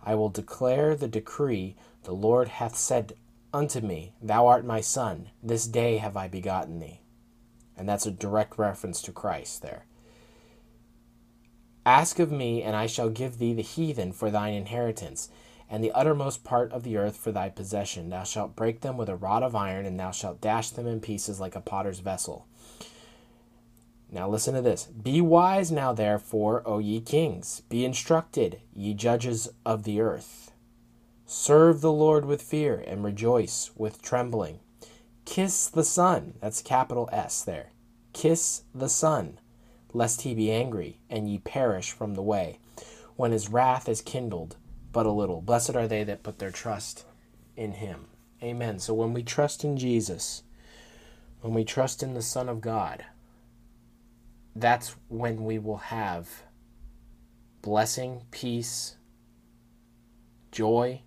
I 0.04 0.14
will 0.14 0.28
declare 0.28 0.94
the 0.94 1.08
decree 1.08 1.76
the 2.04 2.12
Lord 2.12 2.48
hath 2.48 2.76
said 2.76 3.14
unto 3.52 3.80
me, 3.80 4.14
Thou 4.22 4.46
art 4.46 4.64
my 4.64 4.80
son, 4.80 5.30
this 5.42 5.66
day 5.66 5.98
have 5.98 6.16
I 6.16 6.28
begotten 6.28 6.80
thee. 6.80 7.00
And 7.76 7.88
that's 7.88 8.06
a 8.06 8.10
direct 8.10 8.58
reference 8.58 9.02
to 9.02 9.12
Christ 9.12 9.62
there. 9.62 9.86
Ask 11.84 12.18
of 12.18 12.30
me, 12.30 12.62
and 12.62 12.76
I 12.76 12.86
shall 12.86 13.08
give 13.08 13.38
thee 13.38 13.54
the 13.54 13.62
heathen 13.62 14.12
for 14.12 14.30
thine 14.30 14.54
inheritance, 14.54 15.30
and 15.68 15.82
the 15.82 15.92
uttermost 15.92 16.44
part 16.44 16.72
of 16.72 16.82
the 16.82 16.96
earth 16.96 17.16
for 17.16 17.32
thy 17.32 17.48
possession. 17.48 18.10
Thou 18.10 18.24
shalt 18.24 18.56
break 18.56 18.80
them 18.80 18.96
with 18.96 19.08
a 19.08 19.16
rod 19.16 19.42
of 19.42 19.54
iron, 19.54 19.86
and 19.86 19.98
thou 19.98 20.10
shalt 20.10 20.40
dash 20.40 20.70
them 20.70 20.86
in 20.86 21.00
pieces 21.00 21.40
like 21.40 21.56
a 21.56 21.60
potter's 21.60 22.00
vessel. 22.00 22.46
Now 24.12 24.28
listen 24.28 24.54
to 24.54 24.62
this. 24.62 24.86
Be 24.86 25.20
wise 25.20 25.70
now, 25.70 25.92
therefore, 25.92 26.62
O 26.66 26.78
ye 26.78 27.00
kings. 27.00 27.62
Be 27.68 27.84
instructed, 27.84 28.60
ye 28.74 28.92
judges 28.92 29.48
of 29.64 29.84
the 29.84 30.00
earth. 30.00 30.52
Serve 31.26 31.80
the 31.80 31.92
Lord 31.92 32.24
with 32.24 32.42
fear, 32.42 32.82
and 32.86 33.04
rejoice 33.04 33.70
with 33.76 34.02
trembling. 34.02 34.58
Kiss 35.24 35.68
the 35.68 35.84
Son. 35.84 36.34
That's 36.40 36.60
capital 36.60 37.08
S 37.12 37.42
there. 37.42 37.70
Kiss 38.12 38.64
the 38.74 38.88
Son, 38.88 39.38
lest 39.92 40.22
he 40.22 40.34
be 40.34 40.50
angry, 40.50 40.98
and 41.08 41.28
ye 41.28 41.38
perish 41.38 41.92
from 41.92 42.14
the 42.14 42.22
way, 42.22 42.58
when 43.14 43.30
his 43.30 43.48
wrath 43.48 43.88
is 43.88 44.02
kindled 44.02 44.56
but 44.92 45.06
a 45.06 45.12
little. 45.12 45.40
Blessed 45.40 45.76
are 45.76 45.86
they 45.86 46.02
that 46.02 46.24
put 46.24 46.40
their 46.40 46.50
trust 46.50 47.04
in 47.56 47.72
him. 47.72 48.06
Amen. 48.42 48.80
So 48.80 48.92
when 48.94 49.12
we 49.12 49.22
trust 49.22 49.62
in 49.62 49.76
Jesus, 49.76 50.42
when 51.42 51.54
we 51.54 51.64
trust 51.64 52.02
in 52.02 52.14
the 52.14 52.22
Son 52.22 52.48
of 52.48 52.60
God, 52.60 53.04
that's 54.54 54.96
when 55.08 55.44
we 55.44 55.58
will 55.58 55.76
have 55.76 56.42
blessing, 57.62 58.22
peace, 58.30 58.96
joy. 60.50 61.02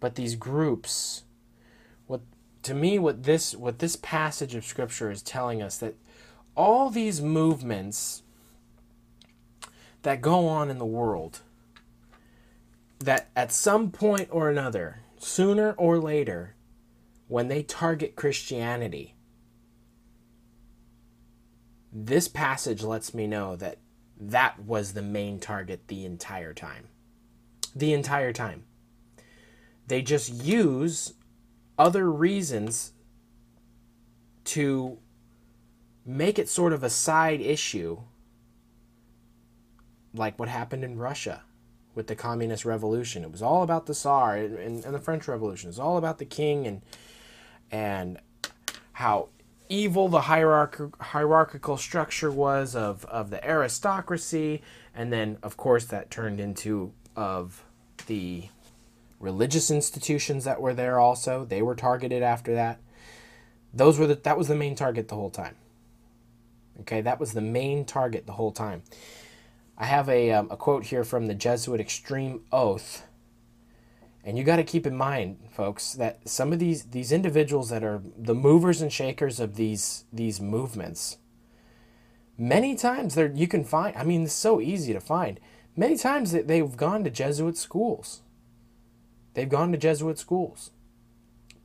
But 0.00 0.14
these 0.14 0.36
groups, 0.36 1.24
what 2.06 2.20
to 2.62 2.74
me 2.74 2.98
what 2.98 3.24
this 3.24 3.54
what 3.54 3.78
this 3.78 3.96
passage 3.96 4.54
of 4.54 4.64
scripture 4.64 5.10
is 5.10 5.22
telling 5.22 5.62
us 5.62 5.78
that 5.78 5.94
all 6.56 6.90
these 6.90 7.20
movements 7.20 8.22
that 10.02 10.20
go 10.20 10.46
on 10.46 10.70
in 10.70 10.78
the 10.78 10.86
world 10.86 11.40
that 13.00 13.28
at 13.36 13.52
some 13.52 13.90
point 13.90 14.28
or 14.30 14.50
another, 14.50 15.00
sooner 15.18 15.72
or 15.72 15.98
later, 15.98 16.54
when 17.28 17.48
they 17.48 17.62
target 17.62 18.16
Christianity, 18.16 19.14
this 21.92 22.28
passage 22.28 22.82
lets 22.82 23.14
me 23.14 23.26
know 23.26 23.56
that 23.56 23.78
that 24.20 24.58
was 24.60 24.92
the 24.92 25.02
main 25.02 25.38
target 25.38 25.88
the 25.88 26.04
entire 26.04 26.52
time. 26.52 26.88
The 27.74 27.92
entire 27.92 28.32
time. 28.32 28.64
They 29.86 30.02
just 30.02 30.32
use 30.32 31.14
other 31.78 32.10
reasons 32.10 32.92
to 34.44 34.98
make 36.04 36.38
it 36.38 36.48
sort 36.48 36.72
of 36.72 36.82
a 36.82 36.90
side 36.90 37.40
issue, 37.40 38.00
like 40.14 40.38
what 40.38 40.48
happened 40.48 40.84
in 40.84 40.98
Russia 40.98 41.42
with 41.94 42.06
the 42.06 42.14
communist 42.14 42.64
revolution. 42.64 43.24
It 43.24 43.32
was 43.32 43.42
all 43.42 43.62
about 43.62 43.86
the 43.86 43.94
Tsar 43.94 44.36
and, 44.36 44.58
and, 44.58 44.84
and 44.84 44.94
the 44.94 45.00
French 45.00 45.28
Revolution. 45.28 45.68
It 45.68 45.70
was 45.70 45.78
all 45.78 45.96
about 45.96 46.18
the 46.18 46.24
king 46.24 46.66
and 46.66 46.82
and 47.70 48.18
how 48.92 49.28
evil 49.68 50.08
the 50.08 50.22
hierarch- 50.22 51.00
hierarchical 51.00 51.76
structure 51.76 52.30
was 52.30 52.74
of, 52.74 53.04
of 53.06 53.30
the 53.30 53.44
aristocracy 53.46 54.62
and 54.94 55.12
then 55.12 55.38
of 55.42 55.56
course 55.56 55.84
that 55.86 56.10
turned 56.10 56.40
into 56.40 56.92
of 57.16 57.64
the 58.06 58.44
religious 59.20 59.70
institutions 59.70 60.44
that 60.44 60.60
were 60.60 60.74
there 60.74 60.98
also. 60.98 61.44
They 61.44 61.62
were 61.62 61.74
targeted 61.74 62.22
after 62.22 62.54
that. 62.54 62.78
Those 63.74 63.98
were 63.98 64.06
the, 64.06 64.14
that 64.14 64.38
was 64.38 64.48
the 64.48 64.54
main 64.54 64.76
target 64.76 65.08
the 65.08 65.16
whole 65.16 65.30
time. 65.30 65.56
Okay 66.80 67.00
that 67.00 67.18
was 67.18 67.32
the 67.32 67.40
main 67.40 67.84
target 67.84 68.26
the 68.26 68.32
whole 68.32 68.52
time. 68.52 68.82
I 69.76 69.86
have 69.86 70.08
a, 70.08 70.32
um, 70.32 70.48
a 70.50 70.56
quote 70.56 70.84
here 70.84 71.04
from 71.04 71.26
the 71.26 71.34
jesuit 71.34 71.80
extreme 71.80 72.42
oath 72.50 73.04
and 74.24 74.36
you 74.36 74.44
got 74.44 74.56
to 74.56 74.64
keep 74.64 74.86
in 74.86 74.96
mind, 74.96 75.38
folks, 75.50 75.92
that 75.94 76.28
some 76.28 76.52
of 76.52 76.58
these 76.58 76.84
these 76.84 77.12
individuals 77.12 77.70
that 77.70 77.84
are 77.84 78.02
the 78.16 78.34
movers 78.34 78.82
and 78.82 78.92
shakers 78.92 79.40
of 79.40 79.56
these 79.56 80.04
these 80.12 80.40
movements, 80.40 81.18
many 82.36 82.74
times 82.74 83.14
they 83.14 83.30
you 83.34 83.48
can 83.48 83.64
find. 83.64 83.96
I 83.96 84.04
mean, 84.04 84.24
it's 84.24 84.32
so 84.32 84.60
easy 84.60 84.92
to 84.92 85.00
find. 85.00 85.40
Many 85.76 85.96
times 85.96 86.32
they've 86.32 86.76
gone 86.76 87.04
to 87.04 87.10
Jesuit 87.10 87.56
schools. 87.56 88.22
They've 89.34 89.48
gone 89.48 89.70
to 89.72 89.78
Jesuit 89.78 90.18
schools. 90.18 90.72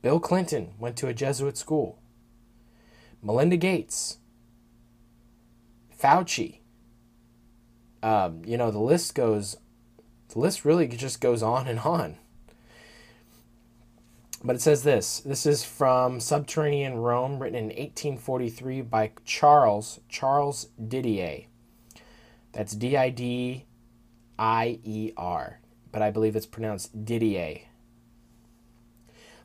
Bill 0.02 0.20
Clinton 0.20 0.74
went 0.78 0.96
to 0.98 1.08
a 1.08 1.14
Jesuit 1.14 1.56
school. 1.56 1.98
Melinda 3.20 3.56
Gates, 3.56 4.18
Fauci. 6.00 6.60
Um, 8.02 8.42
you 8.44 8.56
know, 8.56 8.70
the 8.70 8.78
list 8.78 9.14
goes. 9.14 9.56
The 10.28 10.38
list 10.38 10.64
really 10.64 10.86
just 10.86 11.20
goes 11.20 11.42
on 11.42 11.66
and 11.66 11.80
on. 11.80 12.18
But 14.46 14.56
it 14.56 14.60
says 14.60 14.82
this 14.82 15.20
this 15.20 15.46
is 15.46 15.64
from 15.64 16.20
Subterranean 16.20 16.98
Rome, 16.98 17.38
written 17.38 17.58
in 17.58 17.64
1843 17.68 18.82
by 18.82 19.12
Charles, 19.24 20.00
Charles 20.10 20.68
Didier. 20.86 21.46
That's 22.52 22.74
D 22.74 22.94
I 22.94 23.08
D 23.08 23.64
I 24.38 24.80
E 24.84 25.12
R, 25.16 25.60
but 25.90 26.02
I 26.02 26.10
believe 26.10 26.36
it's 26.36 26.44
pronounced 26.44 27.06
Didier. 27.06 27.60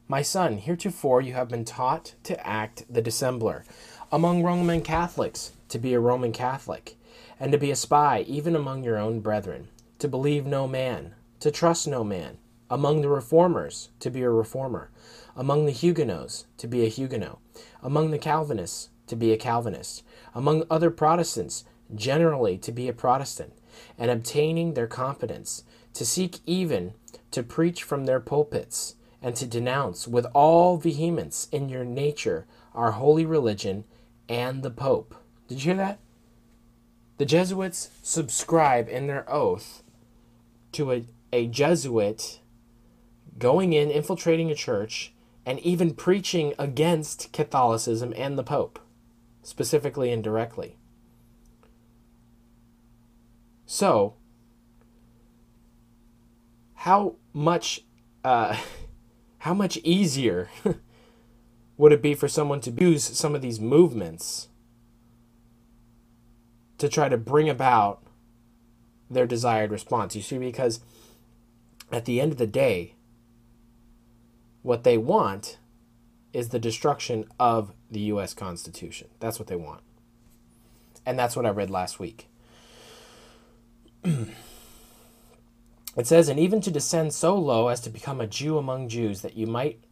My 0.10 0.22
son, 0.22 0.58
heretofore 0.58 1.22
you 1.22 1.34
have 1.34 1.48
been 1.48 1.66
taught 1.66 2.16
to 2.24 2.46
act 2.46 2.84
the 2.90 3.02
dissembler 3.02 3.64
among 4.12 4.44
Roman 4.44 4.82
Catholics, 4.82 5.54
to 5.70 5.80
be 5.80 5.94
a 5.94 6.00
Roman 6.00 6.34
Catholic, 6.34 6.98
and 7.40 7.54
to 7.54 7.58
be 7.58 7.72
a 7.72 7.76
spy 7.76 8.26
even 8.28 8.54
among 8.54 8.84
your 8.84 8.98
own 8.98 9.22
brethren, 9.22 9.70
to 10.00 10.10
believe 10.10 10.46
no 10.46 10.68
man, 10.68 11.14
to 11.40 11.52
trust 11.52 11.88
no 11.88 12.04
man 12.04 12.38
among 12.70 13.02
the 13.02 13.10
reformers, 13.10 13.90
to 14.00 14.10
be 14.10 14.22
a 14.22 14.30
reformer. 14.30 14.92
Among 15.36 15.66
the 15.66 15.72
Huguenots, 15.72 16.46
to 16.58 16.68
be 16.68 16.86
a 16.86 16.90
Huguenot. 16.90 17.40
Among 17.82 18.12
the 18.12 18.20
Calvinists, 18.20 18.90
to 19.08 19.16
be 19.16 19.32
a 19.32 19.38
Calvinist. 19.38 20.04
Among 20.36 20.64
other 20.70 20.92
Protestants, 20.92 21.66
generally 21.94 22.58
to 22.60 22.72
be 22.72 22.88
a 22.88 22.94
Protestant. 22.94 23.54
And 23.98 24.12
obtaining 24.12 24.74
their 24.74 24.88
competence, 24.88 25.64
to 25.94 26.06
seek 26.06 26.40
even 26.46 26.94
to 27.32 27.44
preach 27.44 27.84
from 27.84 28.06
their 28.06 28.20
pulpits, 28.20 28.96
and 29.22 29.36
to 29.36 29.46
denounce 29.46 30.08
with 30.08 30.26
all 30.34 30.78
vehemence 30.78 31.48
in 31.52 31.70
your 31.70 31.84
nature 31.84 32.46
our 32.74 32.92
holy 32.92 33.26
religion 33.26 33.84
and 34.28 34.64
the 34.64 34.72
Pope. 34.72 35.16
Did 35.48 35.64
you 35.64 35.74
hear 35.74 35.78
that? 35.78 36.00
The 37.18 37.26
Jesuits 37.26 37.90
subscribe 38.02 38.88
in 38.88 39.08
their 39.08 39.30
oath 39.30 39.84
to 40.72 40.92
a, 40.92 41.04
a 41.34 41.48
Jesuit 41.48 42.40
going 43.40 43.74
in, 43.74 43.90
infiltrating 43.90 44.52
a 44.52 44.56
church, 44.56 45.14
and 45.46 45.60
even 45.62 45.94
preaching 45.94 46.54
against 46.60 47.32
Catholicism 47.32 48.14
and 48.16 48.38
the 48.38 48.44
Pope, 48.44 48.80
specifically 49.42 50.12
and 50.12 50.24
directly. 50.24 50.78
So, 53.66 54.16
how 56.74 57.16
much, 57.34 57.82
uh, 58.24 58.58
how 59.40 59.54
much 59.54 59.78
easier 59.78 60.50
would 61.78 61.92
it 61.92 62.02
be 62.02 62.14
for 62.14 62.28
someone 62.28 62.62
to 62.62 62.72
use 62.72 63.04
some 63.04 63.36
of 63.36 63.42
these 63.42 63.60
movements 63.60 64.50
to 66.78 66.90
try 66.90 67.10
to 67.10 67.18
bring 67.18 67.50
about 67.50 68.04
their 69.10 69.26
desired 69.26 69.72
response? 69.72 70.16
You 70.16 70.22
see, 70.22 70.38
because 70.38 70.82
at 71.92 72.06
the 72.06 72.22
end 72.22 72.32
of 72.32 72.38
the 72.38 72.48
day, 72.48 72.96
what 74.70 74.84
they 74.84 75.00
want 75.00 75.58
is 76.32 76.50
the 76.50 76.60
destruction 76.60 77.26
of 77.40 77.74
the 77.90 78.02
U.S. 78.02 78.36
Constitution. 78.36 79.08
That's 79.20 79.40
what 79.40 79.48
they 79.48 79.56
want. 79.56 79.82
And 81.08 81.18
that's 81.18 81.36
what 81.36 81.48
I 81.48 81.50
read 81.50 81.72
last 81.72 82.00
week. 82.00 82.28
it 84.04 84.28
says, 86.04 86.30
And 86.30 86.40
even 86.40 86.62
to 86.62 86.70
descend 86.70 87.16
so 87.16 87.36
low 87.36 87.70
as 87.70 87.82
to 87.82 87.90
become 87.90 88.22
a 88.22 88.28
Jew 88.28 88.60
among 88.60 88.90
Jews, 88.90 89.22
that 89.22 89.36
you 89.36 89.48
might 89.48 89.84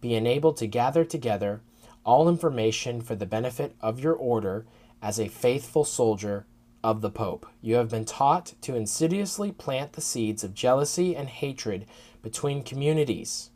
be 0.00 0.16
enabled 0.16 0.56
to 0.56 0.66
gather 0.66 1.04
together 1.04 1.60
all 2.04 2.28
information 2.28 3.02
for 3.02 3.14
the 3.14 3.26
benefit 3.26 3.76
of 3.80 4.00
your 4.00 4.14
order 4.14 4.66
as 5.00 5.20
a 5.20 5.28
faithful 5.28 5.84
soldier 5.84 6.44
of 6.82 7.02
the 7.02 7.10
Pope. 7.10 7.46
You 7.62 7.76
have 7.76 7.90
been 7.90 8.04
taught 8.04 8.54
to 8.62 8.74
insidiously 8.74 9.52
plant 9.52 9.92
the 9.92 10.00
seeds 10.00 10.42
of 10.42 10.54
jealousy 10.54 11.14
and 11.14 11.28
hatred 11.28 11.86
between 12.20 12.64
communities, 12.64 13.50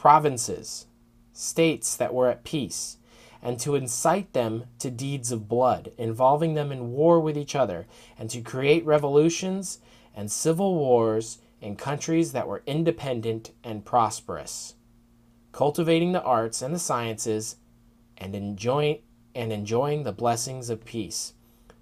provinces, 0.00 0.86
states 1.34 1.94
that 1.94 2.14
were 2.14 2.30
at 2.30 2.42
peace, 2.42 2.96
and 3.42 3.60
to 3.60 3.74
incite 3.74 4.32
them 4.32 4.64
to 4.78 4.90
deeds 4.90 5.30
of 5.30 5.46
blood, 5.46 5.92
involving 5.98 6.54
them 6.54 6.72
in 6.72 6.90
war 6.90 7.20
with 7.20 7.36
each 7.36 7.54
other, 7.54 7.86
and 8.18 8.30
to 8.30 8.40
create 8.40 8.82
revolutions 8.86 9.78
and 10.16 10.32
civil 10.32 10.74
wars 10.74 11.36
in 11.60 11.76
countries 11.76 12.32
that 12.32 12.48
were 12.48 12.62
independent 12.66 13.50
and 13.62 13.84
prosperous, 13.84 14.72
cultivating 15.52 16.12
the 16.12 16.22
arts 16.22 16.62
and 16.62 16.74
the 16.74 16.78
sciences, 16.78 17.56
and 18.16 18.34
enjoying 18.34 19.00
and 19.34 19.52
enjoying 19.52 20.04
the 20.04 20.12
blessings 20.12 20.70
of 20.70 20.86
peace, 20.86 21.34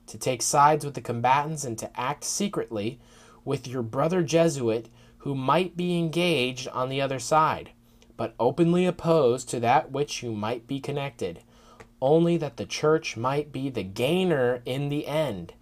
to 0.09 0.19
take 0.19 0.43
sides 0.43 0.85
with 0.85 0.95
the 0.95 1.01
combatants 1.01 1.63
and 1.63 1.79
to 1.79 2.01
act 2.01 2.25
secretly 2.25 2.99
with 3.45 3.69
your 3.69 3.83
brother 3.83 4.25
Jesuit 4.25 4.89
who 5.19 5.37
might 5.37 5.77
be 5.77 5.97
engaged 5.97 6.67
on 6.67 6.89
the 6.89 7.01
other 7.01 7.21
side, 7.21 7.71
but 8.19 8.35
openly 8.41 8.85
opposed 8.85 9.49
to 9.49 9.61
that 9.61 9.93
which 9.93 10.25
you 10.25 10.33
might 10.33 10.67
be 10.67 10.81
connected, 10.81 11.41
only 12.03 12.37
that 12.37 12.57
the 12.57 12.67
church 12.67 13.17
might 13.17 13.53
be 13.53 13.71
the 13.71 13.85
gainer 13.85 14.61
in 14.67 14.89
the 14.89 15.07
end, 15.07 15.55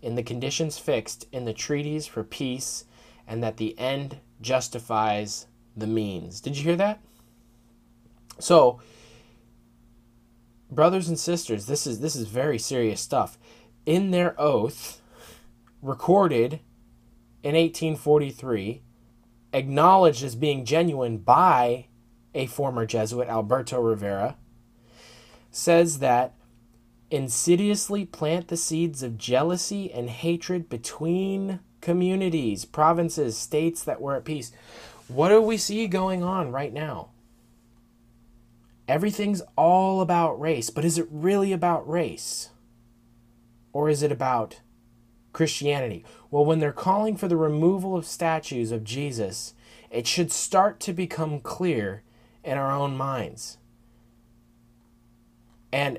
in 0.00 0.14
the 0.14 0.22
conditions 0.22 0.78
fixed 0.78 1.26
in 1.32 1.44
the 1.44 1.52
treaties 1.52 2.06
for 2.06 2.22
peace, 2.22 2.84
and 3.26 3.42
that 3.42 3.56
the 3.56 3.76
end 3.76 4.18
justifies 4.40 5.48
the 5.76 5.88
means. 5.88 6.40
Did 6.40 6.56
you 6.56 6.62
hear 6.62 6.76
that? 6.76 7.00
So, 8.38 8.80
brothers 10.70 11.08
and 11.08 11.18
sisters, 11.18 11.66
this 11.66 11.88
is 11.88 11.98
this 11.98 12.14
is 12.14 12.28
very 12.28 12.58
serious 12.58 13.00
stuff. 13.00 13.36
In 13.84 14.12
their 14.12 14.40
oath, 14.40 15.00
recorded 15.82 16.60
in 17.42 17.56
1843, 17.56 18.82
acknowledged 19.52 20.22
as 20.22 20.36
being 20.36 20.64
genuine 20.64 21.18
by 21.18 21.86
a 22.36 22.46
former 22.46 22.86
Jesuit, 22.86 23.28
Alberto 23.28 23.80
Rivera, 23.80 24.36
says 25.50 25.98
that 26.00 26.34
insidiously 27.10 28.04
plant 28.04 28.48
the 28.48 28.56
seeds 28.56 29.02
of 29.02 29.16
jealousy 29.16 29.90
and 29.90 30.10
hatred 30.10 30.68
between 30.68 31.60
communities, 31.80 32.64
provinces, 32.64 33.38
states 33.38 33.82
that 33.84 34.00
were 34.00 34.16
at 34.16 34.24
peace. 34.24 34.52
What 35.08 35.30
do 35.30 35.40
we 35.40 35.56
see 35.56 35.86
going 35.86 36.22
on 36.22 36.52
right 36.52 36.72
now? 36.72 37.10
Everything's 38.86 39.42
all 39.56 40.00
about 40.00 40.38
race, 40.40 40.68
but 40.68 40.84
is 40.84 40.98
it 40.98 41.08
really 41.10 41.52
about 41.52 41.88
race? 41.88 42.50
Or 43.72 43.88
is 43.88 44.02
it 44.02 44.12
about 44.12 44.60
Christianity? 45.32 46.04
Well, 46.30 46.44
when 46.44 46.58
they're 46.58 46.72
calling 46.72 47.16
for 47.16 47.28
the 47.28 47.36
removal 47.36 47.96
of 47.96 48.04
statues 48.04 48.72
of 48.72 48.84
Jesus, 48.84 49.54
it 49.90 50.06
should 50.06 50.32
start 50.32 50.80
to 50.80 50.92
become 50.92 51.40
clear 51.40 52.02
in 52.46 52.56
our 52.56 52.70
own 52.70 52.96
minds. 52.96 53.58
And 55.72 55.98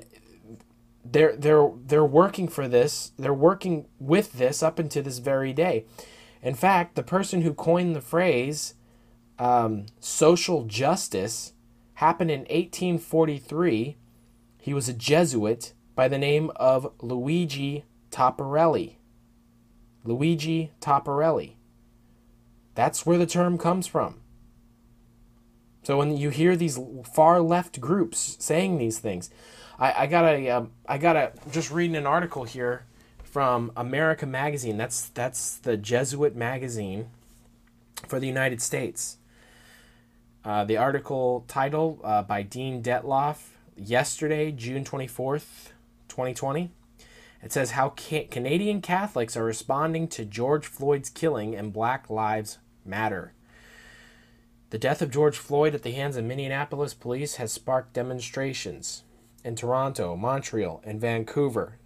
they're 1.04 1.36
they're 1.36 1.70
they're 1.86 2.04
working 2.04 2.48
for 2.48 2.66
this. 2.66 3.12
They're 3.18 3.34
working 3.34 3.86
with 3.98 4.32
this 4.34 4.62
up 4.62 4.78
until 4.78 5.02
this 5.02 5.18
very 5.18 5.52
day. 5.52 5.84
In 6.42 6.54
fact, 6.54 6.94
the 6.94 7.02
person 7.02 7.42
who 7.42 7.52
coined 7.54 7.94
the 7.94 8.00
phrase 8.00 8.74
um, 9.38 9.86
social 10.00 10.64
justice 10.64 11.52
happened 11.94 12.30
in 12.30 12.40
1843. 12.40 13.96
He 14.60 14.74
was 14.74 14.88
a 14.88 14.92
Jesuit 14.92 15.74
by 15.94 16.08
the 16.08 16.18
name 16.18 16.50
of 16.56 16.92
Luigi 17.00 17.84
Taparelli. 18.10 18.96
Luigi 20.04 20.72
Taparelli. 20.80 21.54
That's 22.74 23.04
where 23.04 23.18
the 23.18 23.26
term 23.26 23.58
comes 23.58 23.86
from. 23.86 24.20
So 25.88 25.96
when 25.96 26.18
you 26.18 26.28
hear 26.28 26.54
these 26.54 26.78
far 27.14 27.40
left 27.40 27.80
groups 27.80 28.36
saying 28.38 28.76
these 28.76 28.98
things, 28.98 29.30
I, 29.78 30.02
I 30.02 30.06
gotta 30.06 30.50
um, 30.50 30.72
I 30.86 30.98
gotta 30.98 31.32
just 31.50 31.70
reading 31.70 31.96
an 31.96 32.06
article 32.06 32.44
here 32.44 32.84
from 33.24 33.72
America 33.74 34.26
Magazine. 34.26 34.76
That's 34.76 35.08
that's 35.08 35.56
the 35.56 35.78
Jesuit 35.78 36.36
magazine 36.36 37.08
for 38.06 38.20
the 38.20 38.26
United 38.26 38.60
States. 38.60 39.16
Uh, 40.44 40.62
the 40.66 40.76
article 40.76 41.46
title 41.48 42.00
uh, 42.04 42.20
by 42.20 42.42
Dean 42.42 42.82
Detloff, 42.82 43.52
yesterday, 43.74 44.52
June 44.52 44.84
24th, 44.84 45.70
2020. 46.08 46.70
It 47.42 47.50
says 47.50 47.70
how 47.70 47.94
ca- 47.96 48.26
Canadian 48.26 48.82
Catholics 48.82 49.38
are 49.38 49.44
responding 49.44 50.06
to 50.08 50.26
George 50.26 50.66
Floyd's 50.66 51.08
killing 51.08 51.56
and 51.56 51.72
Black 51.72 52.10
Lives 52.10 52.58
Matter. 52.84 53.32
The 54.70 54.78
death 54.78 55.00
of 55.00 55.10
George 55.10 55.38
Floyd 55.38 55.74
at 55.74 55.82
the 55.82 55.92
hands 55.92 56.16
of 56.16 56.24
Minneapolis 56.24 56.94
police 56.94 57.36
has 57.36 57.52
sparked 57.52 57.94
demonstrations 57.94 59.04
in 59.44 59.56
Toronto, 59.56 60.14
Montreal, 60.16 60.82
and 60.84 61.00
Vancouver 61.00 61.78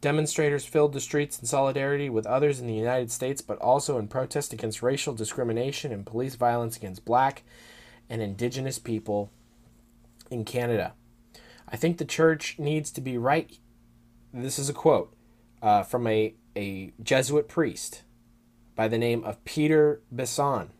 Demonstrators 0.00 0.64
filled 0.64 0.92
the 0.92 1.00
streets 1.00 1.40
in 1.40 1.46
solidarity 1.46 2.08
with 2.08 2.26
others 2.26 2.60
in 2.60 2.68
the 2.68 2.74
United 2.74 3.10
States, 3.10 3.40
but 3.40 3.58
also 3.58 3.98
in 3.98 4.06
protest 4.06 4.52
against 4.52 4.82
racial 4.82 5.12
discrimination 5.12 5.90
and 5.90 6.06
police 6.06 6.36
violence 6.36 6.76
against 6.76 7.04
black 7.04 7.42
and 8.08 8.22
indigenous 8.22 8.78
people 8.78 9.32
in 10.30 10.44
Canada. 10.44 10.92
I 11.68 11.76
think 11.76 11.98
the 11.98 12.04
church 12.04 12.58
needs 12.58 12.92
to 12.92 13.00
be 13.00 13.18
right. 13.18 13.58
This 14.32 14.58
is 14.58 14.68
a 14.68 14.72
quote 14.72 15.12
uh, 15.60 15.82
from 15.82 16.06
a, 16.06 16.34
a 16.54 16.92
Jesuit 17.02 17.48
priest 17.48 18.02
by 18.76 18.86
the 18.86 18.98
name 18.98 19.24
of 19.24 19.44
Peter 19.44 20.00
Bisson. 20.14 20.70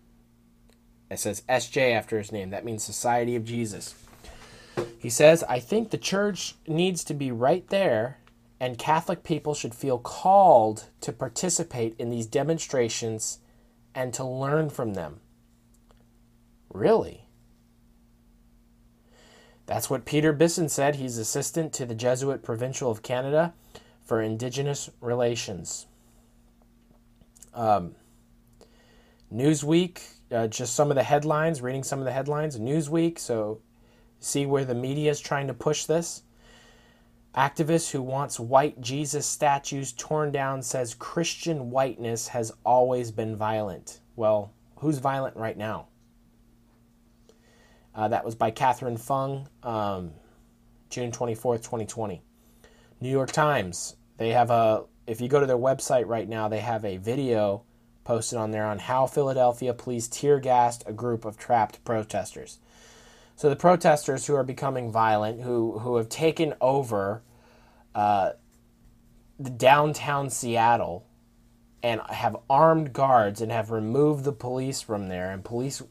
It 1.10 1.18
says 1.18 1.42
SJ 1.48 1.92
after 1.92 2.18
his 2.18 2.32
name. 2.32 2.50
That 2.50 2.64
means 2.64 2.84
Society 2.84 3.34
of 3.34 3.44
Jesus. 3.44 3.94
He 4.98 5.10
says, 5.10 5.42
I 5.48 5.58
think 5.58 5.90
the 5.90 5.98
church 5.98 6.54
needs 6.66 7.02
to 7.04 7.14
be 7.14 7.30
right 7.30 7.66
there 7.68 8.18
and 8.60 8.78
Catholic 8.78 9.22
people 9.22 9.54
should 9.54 9.74
feel 9.74 9.98
called 9.98 10.84
to 11.00 11.12
participate 11.12 11.94
in 11.98 12.10
these 12.10 12.26
demonstrations 12.26 13.38
and 13.94 14.12
to 14.14 14.24
learn 14.24 14.68
from 14.68 14.94
them. 14.94 15.20
Really? 16.72 17.24
That's 19.66 19.88
what 19.88 20.04
Peter 20.04 20.32
Bisson 20.32 20.68
said. 20.68 20.96
He's 20.96 21.18
assistant 21.18 21.72
to 21.74 21.86
the 21.86 21.94
Jesuit 21.94 22.42
Provincial 22.42 22.90
of 22.90 23.02
Canada 23.02 23.54
for 24.02 24.20
Indigenous 24.20 24.90
Relations. 25.00 25.86
Um, 27.54 27.94
Newsweek, 29.32 30.00
uh, 30.30 30.46
just 30.46 30.74
some 30.74 30.90
of 30.90 30.94
the 30.94 31.02
headlines, 31.02 31.62
reading 31.62 31.82
some 31.82 31.98
of 31.98 32.04
the 32.04 32.12
headlines. 32.12 32.58
Newsweek, 32.58 33.18
so 33.18 33.60
see 34.20 34.46
where 34.46 34.64
the 34.64 34.74
media 34.74 35.10
is 35.10 35.20
trying 35.20 35.46
to 35.46 35.54
push 35.54 35.84
this. 35.84 36.22
Activist 37.34 37.90
who 37.90 38.02
wants 38.02 38.40
white 38.40 38.80
Jesus 38.80 39.26
statues 39.26 39.92
torn 39.92 40.32
down 40.32 40.62
says 40.62 40.94
Christian 40.94 41.70
whiteness 41.70 42.28
has 42.28 42.52
always 42.64 43.10
been 43.10 43.36
violent. 43.36 44.00
Well, 44.16 44.52
who's 44.76 44.98
violent 44.98 45.36
right 45.36 45.56
now? 45.56 45.88
Uh, 47.94 48.08
that 48.08 48.24
was 48.24 48.34
by 48.34 48.50
Katherine 48.50 48.96
Fung, 48.96 49.48
um, 49.62 50.12
June 50.90 51.10
24th, 51.10 51.58
2020. 51.58 52.22
New 53.00 53.10
York 53.10 53.30
Times, 53.30 53.96
they 54.16 54.30
have 54.30 54.50
a, 54.50 54.84
if 55.06 55.20
you 55.20 55.28
go 55.28 55.40
to 55.40 55.46
their 55.46 55.56
website 55.56 56.06
right 56.06 56.28
now, 56.28 56.48
they 56.48 56.60
have 56.60 56.84
a 56.84 56.96
video 56.96 57.64
posted 58.08 58.38
on 58.38 58.52
there 58.52 58.64
on 58.64 58.78
how 58.78 59.06
Philadelphia 59.06 59.74
police 59.74 60.08
tear 60.08 60.40
gassed 60.40 60.82
a 60.86 60.94
group 60.94 61.26
of 61.26 61.36
trapped 61.36 61.84
protesters. 61.84 62.56
So 63.36 63.50
the 63.50 63.54
protesters 63.54 64.26
who 64.26 64.34
are 64.34 64.42
becoming 64.42 64.90
violent, 64.90 65.42
who 65.42 65.80
who 65.80 65.96
have 65.96 66.08
taken 66.08 66.54
over 66.58 67.22
uh, 67.94 68.30
the 69.38 69.50
downtown 69.50 70.30
Seattle, 70.30 71.06
and 71.82 72.00
have 72.08 72.34
armed 72.48 72.94
guards 72.94 73.42
and 73.42 73.52
have 73.52 73.70
removed 73.70 74.24
the 74.24 74.32
police 74.32 74.80
from 74.80 75.08
there, 75.08 75.30
and 75.30 75.44
police 75.44 75.82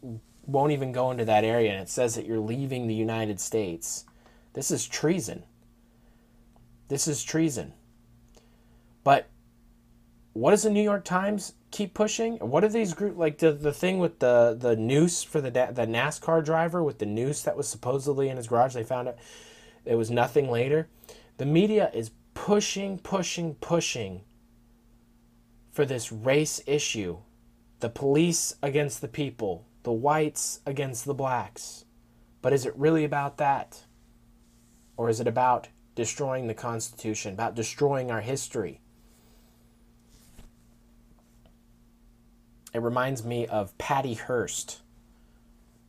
won't 0.48 0.72
even 0.72 0.92
go 0.92 1.12
into 1.12 1.24
that 1.26 1.44
area, 1.44 1.72
and 1.72 1.80
it 1.80 1.88
says 1.88 2.16
that 2.16 2.26
you're 2.26 2.40
leaving 2.40 2.88
the 2.88 2.96
United 2.96 3.40
States. 3.40 4.06
This 4.54 4.72
is 4.72 4.88
treason. 4.88 5.44
This 6.88 7.08
is 7.08 7.24
treason. 7.24 7.74
But 9.04 9.30
what 10.38 10.52
does 10.52 10.62
the 10.62 10.70
New 10.70 10.84
York 10.84 11.04
Times 11.04 11.54
keep 11.72 11.96
pushing? 11.96 12.38
What 12.38 12.64
are 12.64 12.70
these 12.70 12.94
group 12.94 13.18
like 13.18 13.40
the 13.40 13.52
the 13.52 13.74
thing 13.74 13.98
with 13.98 14.20
the 14.20 14.56
the 14.58 14.76
noose 14.76 15.24
for 15.24 15.42
the 15.42 15.50
the 15.50 15.88
NASCAR 15.88 16.46
driver 16.46 16.84
with 16.84 17.00
the 17.00 17.08
noose 17.08 17.42
that 17.42 17.58
was 17.58 17.68
supposedly 17.68 18.30
in 18.30 18.38
his 18.38 18.48
garage? 18.48 18.76
They 18.76 18.84
found 18.84 19.08
it. 19.08 19.18
It 19.84 19.96
was 19.96 20.12
nothing 20.12 20.52
later. 20.52 20.90
The 21.38 21.48
media 21.48 21.90
is 21.92 22.12
pushing, 22.36 23.00
pushing, 23.00 23.56
pushing 23.56 24.22
for 25.72 25.86
this 25.86 26.12
race 26.12 26.62
issue. 26.68 27.18
The 27.80 27.90
police 27.90 28.56
against 28.62 29.02
the 29.02 29.08
people, 29.08 29.66
the 29.82 29.92
whites 29.92 30.60
against 30.68 31.06
the 31.06 31.16
blacks. 31.16 31.86
But 32.44 32.54
is 32.54 32.64
it 32.64 32.78
really 32.78 33.06
about 33.06 33.38
that? 33.38 33.86
Or 34.98 35.10
is 35.10 35.20
it 35.20 35.28
about 35.28 35.70
destroying 35.96 36.46
the 36.46 36.54
Constitution, 36.54 37.34
about 37.34 37.56
destroying 37.56 38.12
our 38.12 38.22
history? 38.22 38.82
It 42.74 42.82
reminds 42.82 43.24
me 43.24 43.48
of 43.48 43.78
Patty 43.78 44.14
Hearst. 44.14 44.82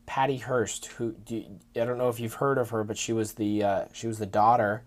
Patty 0.06 0.38
Hearst, 0.38 0.86
who 0.86 1.14
I 1.30 1.44
don't 1.84 1.98
know 1.98 2.08
if 2.08 2.18
you've 2.18 2.34
heard 2.34 2.58
of 2.58 2.70
her, 2.70 2.82
but 2.82 2.96
she 2.96 3.12
was 3.12 3.34
the 3.34 3.62
uh, 3.62 3.84
she 3.92 4.06
was 4.06 4.18
the 4.18 4.26
daughter, 4.26 4.84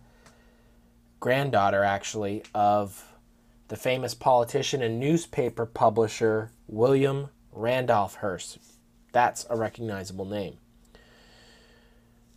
granddaughter 1.19 1.83
actually, 1.83 2.43
of 2.55 3.13
the 3.67 3.75
famous 3.75 4.13
politician 4.13 4.81
and 4.81 4.99
newspaper 4.99 5.65
publisher 5.65 6.51
William 6.67 7.29
Randolph 7.51 8.15
Hearst. 8.15 8.57
That's 9.11 9.45
a 9.49 9.55
recognizable 9.55 10.25
name. 10.25 10.57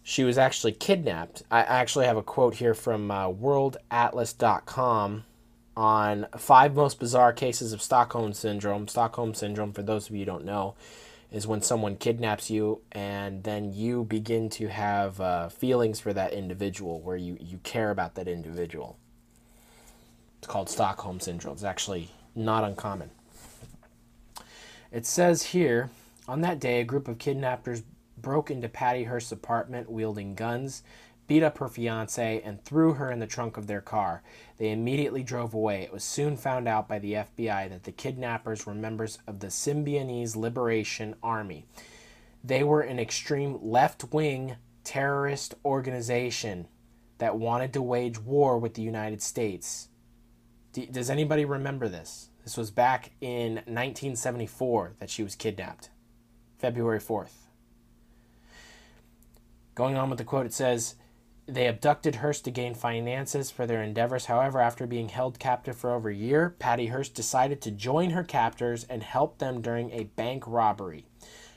She 0.02 0.22
was 0.22 0.36
actually 0.36 0.72
kidnapped. 0.72 1.42
I 1.50 1.60
actually 1.60 2.04
have 2.04 2.18
a 2.18 2.22
quote 2.22 2.56
here 2.56 2.74
from 2.74 3.10
uh, 3.10 3.28
worldatlas.com 3.28 5.24
on 5.76 6.26
five 6.36 6.74
most 6.74 6.98
bizarre 6.98 7.32
cases 7.32 7.72
of 7.72 7.82
Stockholm 7.82 8.32
syndrome. 8.32 8.88
Stockholm 8.88 9.34
syndrome, 9.34 9.72
for 9.72 9.82
those 9.82 10.08
of 10.08 10.14
you 10.14 10.20
who 10.20 10.24
don't 10.24 10.44
know, 10.44 10.74
is 11.30 11.46
when 11.46 11.62
someone 11.62 11.96
kidnaps 11.96 12.50
you 12.50 12.80
and 12.92 13.42
then 13.42 13.72
you 13.72 14.04
begin 14.04 14.48
to 14.48 14.68
have 14.68 15.20
uh, 15.20 15.48
feelings 15.48 15.98
for 15.98 16.12
that 16.12 16.32
individual 16.32 17.00
where 17.00 17.16
you, 17.16 17.36
you 17.40 17.58
care 17.64 17.90
about 17.90 18.14
that 18.14 18.28
individual. 18.28 18.96
It's 20.38 20.46
called 20.46 20.70
Stockholm 20.70 21.20
Syndrome. 21.20 21.54
It's 21.54 21.64
actually 21.64 22.10
not 22.34 22.64
uncommon. 22.64 23.10
It 24.92 25.06
says 25.06 25.42
here 25.42 25.90
on 26.28 26.40
that 26.42 26.60
day, 26.60 26.80
a 26.80 26.84
group 26.84 27.08
of 27.08 27.18
kidnappers 27.18 27.82
broke 28.16 28.50
into 28.50 28.68
Patty 28.68 29.04
Hearst's 29.04 29.32
apartment 29.32 29.90
wielding 29.90 30.34
guns, 30.34 30.82
beat 31.26 31.42
up 31.42 31.58
her 31.58 31.68
fiance, 31.68 32.40
and 32.42 32.62
threw 32.62 32.94
her 32.94 33.10
in 33.10 33.18
the 33.18 33.26
trunk 33.26 33.56
of 33.56 33.66
their 33.66 33.80
car. 33.80 34.22
They 34.58 34.70
immediately 34.70 35.22
drove 35.22 35.54
away. 35.54 35.82
It 35.82 35.92
was 35.92 36.04
soon 36.04 36.36
found 36.36 36.68
out 36.68 36.88
by 36.88 36.98
the 36.98 37.14
FBI 37.14 37.70
that 37.70 37.84
the 37.84 37.92
kidnappers 37.92 38.66
were 38.66 38.74
members 38.74 39.18
of 39.26 39.40
the 39.40 39.48
Symbionese 39.48 40.36
Liberation 40.36 41.14
Army. 41.22 41.66
They 42.42 42.62
were 42.62 42.82
an 42.82 42.98
extreme 42.98 43.58
left 43.62 44.12
wing 44.12 44.56
terrorist 44.84 45.54
organization 45.64 46.68
that 47.18 47.38
wanted 47.38 47.72
to 47.72 47.82
wage 47.82 48.18
war 48.18 48.58
with 48.58 48.74
the 48.74 48.82
United 48.82 49.22
States. 49.22 49.88
does 50.72 51.08
anybody 51.08 51.44
remember 51.44 51.88
this? 51.88 52.28
This 52.42 52.58
was 52.58 52.70
back 52.70 53.12
in 53.22 53.54
1974 53.54 54.96
that 54.98 55.08
she 55.08 55.22
was 55.22 55.34
kidnapped, 55.34 55.88
February 56.58 57.00
4th. 57.00 57.46
Going 59.74 59.96
on 59.96 60.10
with 60.10 60.18
the 60.18 60.24
quote, 60.24 60.44
it 60.44 60.52
says, 60.52 60.96
they 61.46 61.66
abducted 61.66 62.16
Hearst 62.16 62.44
to 62.44 62.50
gain 62.50 62.74
finances 62.74 63.50
for 63.50 63.66
their 63.66 63.82
endeavors. 63.82 64.26
However, 64.26 64.60
after 64.60 64.86
being 64.86 65.10
held 65.10 65.38
captive 65.38 65.76
for 65.76 65.92
over 65.92 66.08
a 66.08 66.14
year, 66.14 66.56
Patty 66.58 66.86
Hearst 66.86 67.14
decided 67.14 67.60
to 67.62 67.70
join 67.70 68.10
her 68.10 68.24
captors 68.24 68.84
and 68.84 69.02
help 69.02 69.38
them 69.38 69.60
during 69.60 69.90
a 69.90 70.04
bank 70.04 70.44
robbery. 70.46 71.04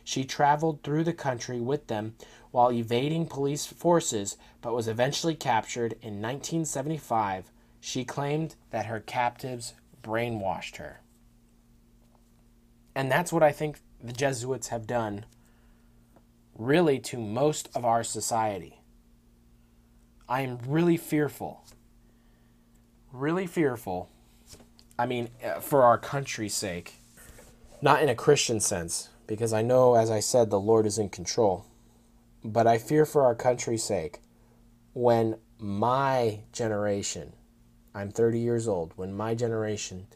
She 0.04 0.26
traveled 0.26 0.84
through 0.84 1.06
the 1.06 1.14
country 1.14 1.60
with 1.60 1.88
them 1.88 2.16
while 2.52 2.72
evading 2.72 3.28
police 3.28 3.66
forces, 3.66 4.38
but 4.62 4.74
was 4.74 4.88
eventually 4.88 5.36
captured 5.36 5.94
in 5.94 6.22
1975. 6.22 7.52
She 7.80 8.04
claimed 8.04 8.56
that 8.72 8.88
her 8.88 9.00
captives 9.00 9.74
brainwashed 10.04 10.78
her. 10.78 11.02
And 12.96 13.12
that's 13.12 13.32
what 13.32 13.44
I 13.44 13.52
think 13.52 13.80
the 14.02 14.14
Jesuits 14.14 14.70
have 14.70 14.88
done, 14.88 15.26
really, 16.58 17.00
to 17.00 17.18
most 17.18 17.70
of 17.76 17.86
our 17.86 18.04
society 18.04 18.82
I 20.30 20.42
am 20.42 20.60
really 20.68 20.98
fearful. 20.98 21.64
Really 23.14 23.48
fearful. 23.48 24.10
I 25.00 25.06
mean, 25.06 25.30
uh, 25.44 25.60
for 25.62 25.84
our 25.84 25.98
country's 25.98 26.54
sake. 26.54 26.96
Not 27.82 28.02
in 28.02 28.10
a 28.10 28.16
Christian 28.16 28.60
sense, 28.60 29.10
because 29.28 29.54
I 29.54 29.62
know, 29.62 29.96
as 29.96 30.12
I 30.12 30.20
said, 30.20 30.50
the 30.50 30.60
Lord 30.60 30.86
is 30.86 30.98
in 30.98 31.10
control. 31.10 31.66
But 32.44 32.68
I 32.68 32.78
fear 32.78 33.06
for 33.06 33.24
our 33.24 33.36
country's 33.36 33.84
sake 33.84 34.20
when 34.94 35.38
my 35.60 36.40
generation, 36.52 37.34
I'm 37.94 38.12
30 38.12 38.40
years 38.40 38.68
old, 38.68 38.94
when 38.96 39.14
my 39.14 39.34
generation 39.34 40.08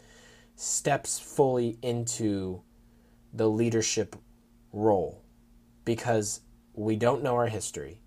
steps 0.55 1.19
fully 1.19 1.77
into 1.81 2.61
the 3.33 3.47
leadership 3.49 4.15
role 4.73 5.23
because 5.85 6.41
we 6.73 6.95
don't 6.95 7.23
know 7.23 7.35
our 7.35 7.47
history 7.47 8.00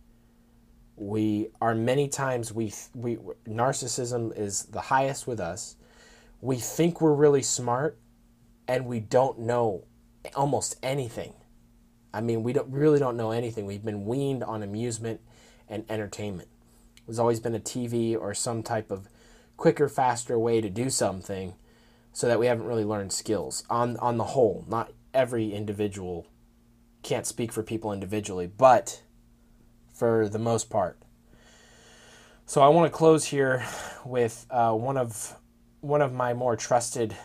we 0.96 1.48
are 1.60 1.74
many 1.74 2.08
times 2.08 2.52
we 2.52 2.72
we 2.94 3.18
narcissism 3.46 4.36
is 4.38 4.64
the 4.64 4.80
highest 4.80 5.26
with 5.26 5.40
us. 5.40 5.76
We 6.40 6.56
think 6.56 7.00
we're 7.00 7.14
really 7.14 7.42
smart 7.42 7.98
and 8.68 8.86
we 8.86 9.00
don't 9.00 9.40
know 9.40 9.84
almost 10.36 10.76
anything. 10.82 11.34
I 12.12 12.20
mean 12.20 12.42
we 12.42 12.52
don't 12.52 12.70
really 12.70 12.98
don't 12.98 13.16
know 13.16 13.32
anything. 13.32 13.66
We've 13.66 13.84
been 13.84 14.04
weaned 14.04 14.44
on 14.44 14.62
amusement 14.62 15.20
and 15.68 15.84
entertainment. 15.88 16.48
There's 17.06 17.18
always 17.18 17.40
been 17.40 17.54
a 17.54 17.60
tv 17.60 18.18
or 18.18 18.32
some 18.32 18.62
type 18.62 18.90
of 18.90 19.08
quicker 19.56 19.88
faster 19.88 20.38
way 20.38 20.60
to 20.60 20.70
do 20.70 20.90
something 20.90 21.54
so 22.12 22.28
that 22.28 22.38
we 22.38 22.46
haven't 22.46 22.66
really 22.66 22.84
learned 22.84 23.12
skills 23.12 23.64
on 23.68 23.96
on 23.96 24.16
the 24.16 24.24
whole. 24.24 24.64
Not 24.68 24.92
every 25.12 25.52
individual 25.52 26.26
can't 27.02 27.26
speak 27.26 27.52
for 27.52 27.62
people 27.62 27.92
individually 27.92 28.46
but 28.46 29.02
for 29.94 30.28
the 30.28 30.38
most 30.38 30.68
part. 30.68 30.98
So 32.46 32.60
I 32.60 32.68
want 32.68 32.92
to 32.92 32.96
close 32.96 33.24
here 33.24 33.64
with 34.04 34.46
uh, 34.50 34.72
one 34.72 34.98
of 34.98 35.34
one 35.80 36.02
of 36.02 36.12
my 36.12 36.34
more 36.34 36.56
trusted 36.56 37.16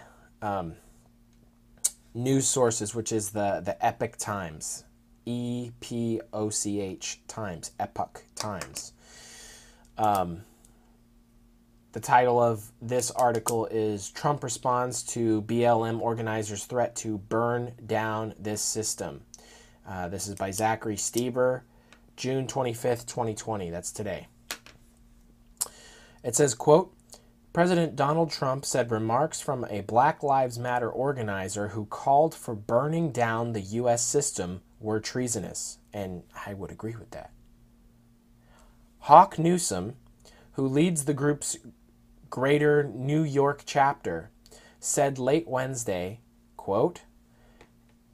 um, 0.41 0.75
news 2.13 2.47
sources, 2.47 2.95
which 2.95 3.11
is 3.11 3.31
the 3.31 3.61
the 3.63 3.83
Epoch 3.85 4.15
Times, 4.17 4.85
E 5.25 5.71
P 5.81 6.21
O 6.31 6.49
C 6.49 6.79
H 6.79 7.19
Times, 7.27 7.71
Epoch 7.79 8.23
Times. 8.35 8.93
Um, 9.97 10.43
the 11.91 11.99
title 11.99 12.41
of 12.41 12.71
this 12.81 13.11
article 13.11 13.65
is 13.65 14.11
Trump 14.11 14.43
responds 14.43 15.03
to 15.03 15.41
BLM 15.41 15.99
organizers' 15.99 16.65
threat 16.65 16.95
to 16.97 17.17
burn 17.17 17.73
down 17.85 18.35
this 18.39 18.61
system. 18.61 19.21
Uh, 19.87 20.07
this 20.07 20.27
is 20.27 20.35
by 20.35 20.51
Zachary 20.51 20.95
Stieber. 20.95 21.61
June 22.19 22.47
25th, 22.47 23.05
2020. 23.05 23.69
That's 23.69 23.93
today. 23.93 24.27
It 26.21 26.35
says, 26.35 26.53
quote, 26.53 26.93
President 27.53 27.95
Donald 27.95 28.29
Trump 28.29 28.65
said 28.65 28.91
remarks 28.91 29.39
from 29.39 29.63
a 29.69 29.79
Black 29.81 30.21
Lives 30.21 30.59
Matter 30.59 30.89
organizer 30.89 31.69
who 31.69 31.85
called 31.85 32.35
for 32.35 32.55
burning 32.55 33.13
down 33.13 33.53
the 33.53 33.61
U.S. 33.61 34.05
system 34.05 34.59
were 34.81 34.99
treasonous, 34.99 35.77
and 35.93 36.23
I 36.45 36.53
would 36.53 36.71
agree 36.71 36.93
with 36.97 37.11
that. 37.11 37.31
Hawk 38.99 39.39
Newsom, 39.39 39.95
who 40.53 40.67
leads 40.67 41.05
the 41.05 41.13
group's 41.13 41.55
Greater 42.29 42.83
New 42.83 43.23
York 43.23 43.63
chapter, 43.65 44.29
said 44.81 45.19
late 45.19 45.47
Wednesday, 45.47 46.19
quote, 46.57 47.03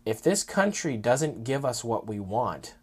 If 0.06 0.22
this 0.22 0.44
country 0.44 0.96
doesn't 0.96 1.44
give 1.44 1.66
us 1.66 1.84
what 1.84 2.06
we 2.06 2.20
want, 2.20 2.76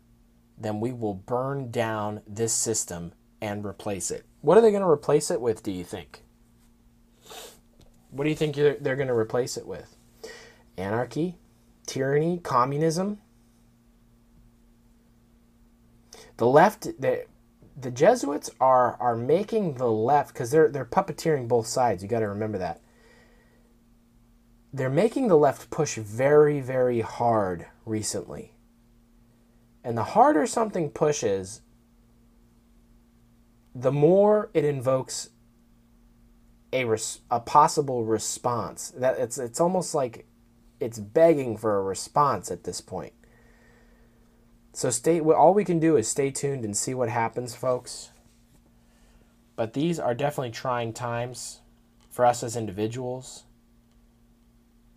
then 0.63 0.81
we 0.81 0.93
will 0.93 1.15
burn 1.15 1.71
down 1.71 2.23
this 2.27 2.53
system 2.53 3.13
and 3.41 3.65
replace 3.65 4.11
it. 4.11 4.25
What 4.41 4.57
are 4.57 4.61
they 4.61 4.71
going 4.71 4.83
to 4.83 4.89
replace 4.89 5.31
it 5.31 5.41
with, 5.41 5.63
do 5.63 5.73
you 5.73 5.85
think? 5.85 6.23
What 8.11 8.25
do 8.25 8.31
you 8.31 8.37
think 8.37 8.55
they're 8.57 8.97
going 8.97 9.09
to 9.09 9.15
replace 9.15 9.57
it 9.57 9.67
with? 9.67 9.97
Anarchy? 10.77 11.37
Tyranny? 11.87 12.39
Communism? 12.43 13.19
The 16.37 16.47
left, 16.47 17.01
the, 17.01 17.27
the 17.81 17.91
Jesuits 17.91 18.51
are, 18.61 18.97
are 19.01 19.17
making 19.17 19.75
the 19.75 19.91
left, 19.91 20.33
because 20.33 20.51
they're, 20.51 20.69
they're 20.69 20.85
puppeteering 20.85 21.49
both 21.49 21.67
sides, 21.67 22.03
you 22.03 22.09
got 22.09 22.21
to 22.21 22.29
remember 22.29 22.59
that. 22.59 22.81
They're 24.73 24.91
making 24.91 25.29
the 25.29 25.37
left 25.37 25.71
push 25.71 25.97
very, 25.97 26.61
very 26.61 27.01
hard 27.01 27.67
recently 27.85 28.53
and 29.85 29.97
the 29.97 30.05
harder 30.05 30.47
something 30.47 30.91
pushes, 30.91 31.61
the 33.75 33.93
more 33.93 34.51
it 34.55 34.65
invokes 34.65 35.31
a 36.73 36.85
res- 36.85 37.21
a 37.31 37.41
possible 37.41 38.05
response. 38.05 38.91
That 38.97 39.19
it's 39.19 39.39
it's 39.39 39.61
almost 39.61 39.95
like 39.95 40.27
it's 40.81 40.99
begging 40.99 41.57
for 41.57 41.77
a 41.77 41.83
response 41.83 42.51
at 42.51 42.65
this 42.65 42.81
point. 42.81 43.13
So 44.73 44.91
stay 44.91 45.21
all 45.21 45.55
we 45.55 45.65
can 45.65 45.79
do 45.79 45.97
is 45.97 46.09
stay 46.09 46.31
tuned 46.31 46.65
and 46.65 46.77
see 46.77 46.95
what 46.95 47.09
happens, 47.09 47.55
folks. 47.55 48.11
But 49.55 49.75
these 49.75 49.99
are 49.99 50.15
definitely 50.15 50.51
trying 50.51 50.93
times 50.93 51.61
for 52.11 52.25
us 52.25 52.43
as 52.43 52.57
individuals. 52.57 53.45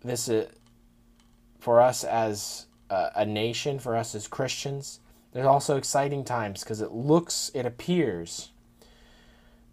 This 0.02 0.28
is 0.28 0.48
for 1.58 1.80
us 1.80 2.04
as 2.04 2.66
a, 2.90 3.10
a 3.16 3.26
nation, 3.26 3.78
for 3.78 3.96
us 3.96 4.14
as 4.14 4.28
Christians. 4.28 5.00
There's 5.32 5.46
also 5.46 5.76
exciting 5.76 6.24
times 6.24 6.62
because 6.62 6.80
it 6.80 6.92
looks, 6.92 7.50
it 7.54 7.66
appears 7.66 8.50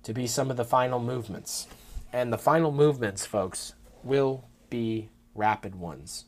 to 0.04 0.13
be 0.13 0.28
some 0.28 0.52
of 0.52 0.58
the 0.58 0.65
final 0.65 0.99
movements. 0.99 1.67
And 2.12 2.32
the 2.32 2.38
final 2.38 2.71
movements, 2.71 3.26
folks, 3.26 3.73
will 4.04 4.45
be 4.69 5.10
rapid 5.34 5.76
ones. 5.76 6.26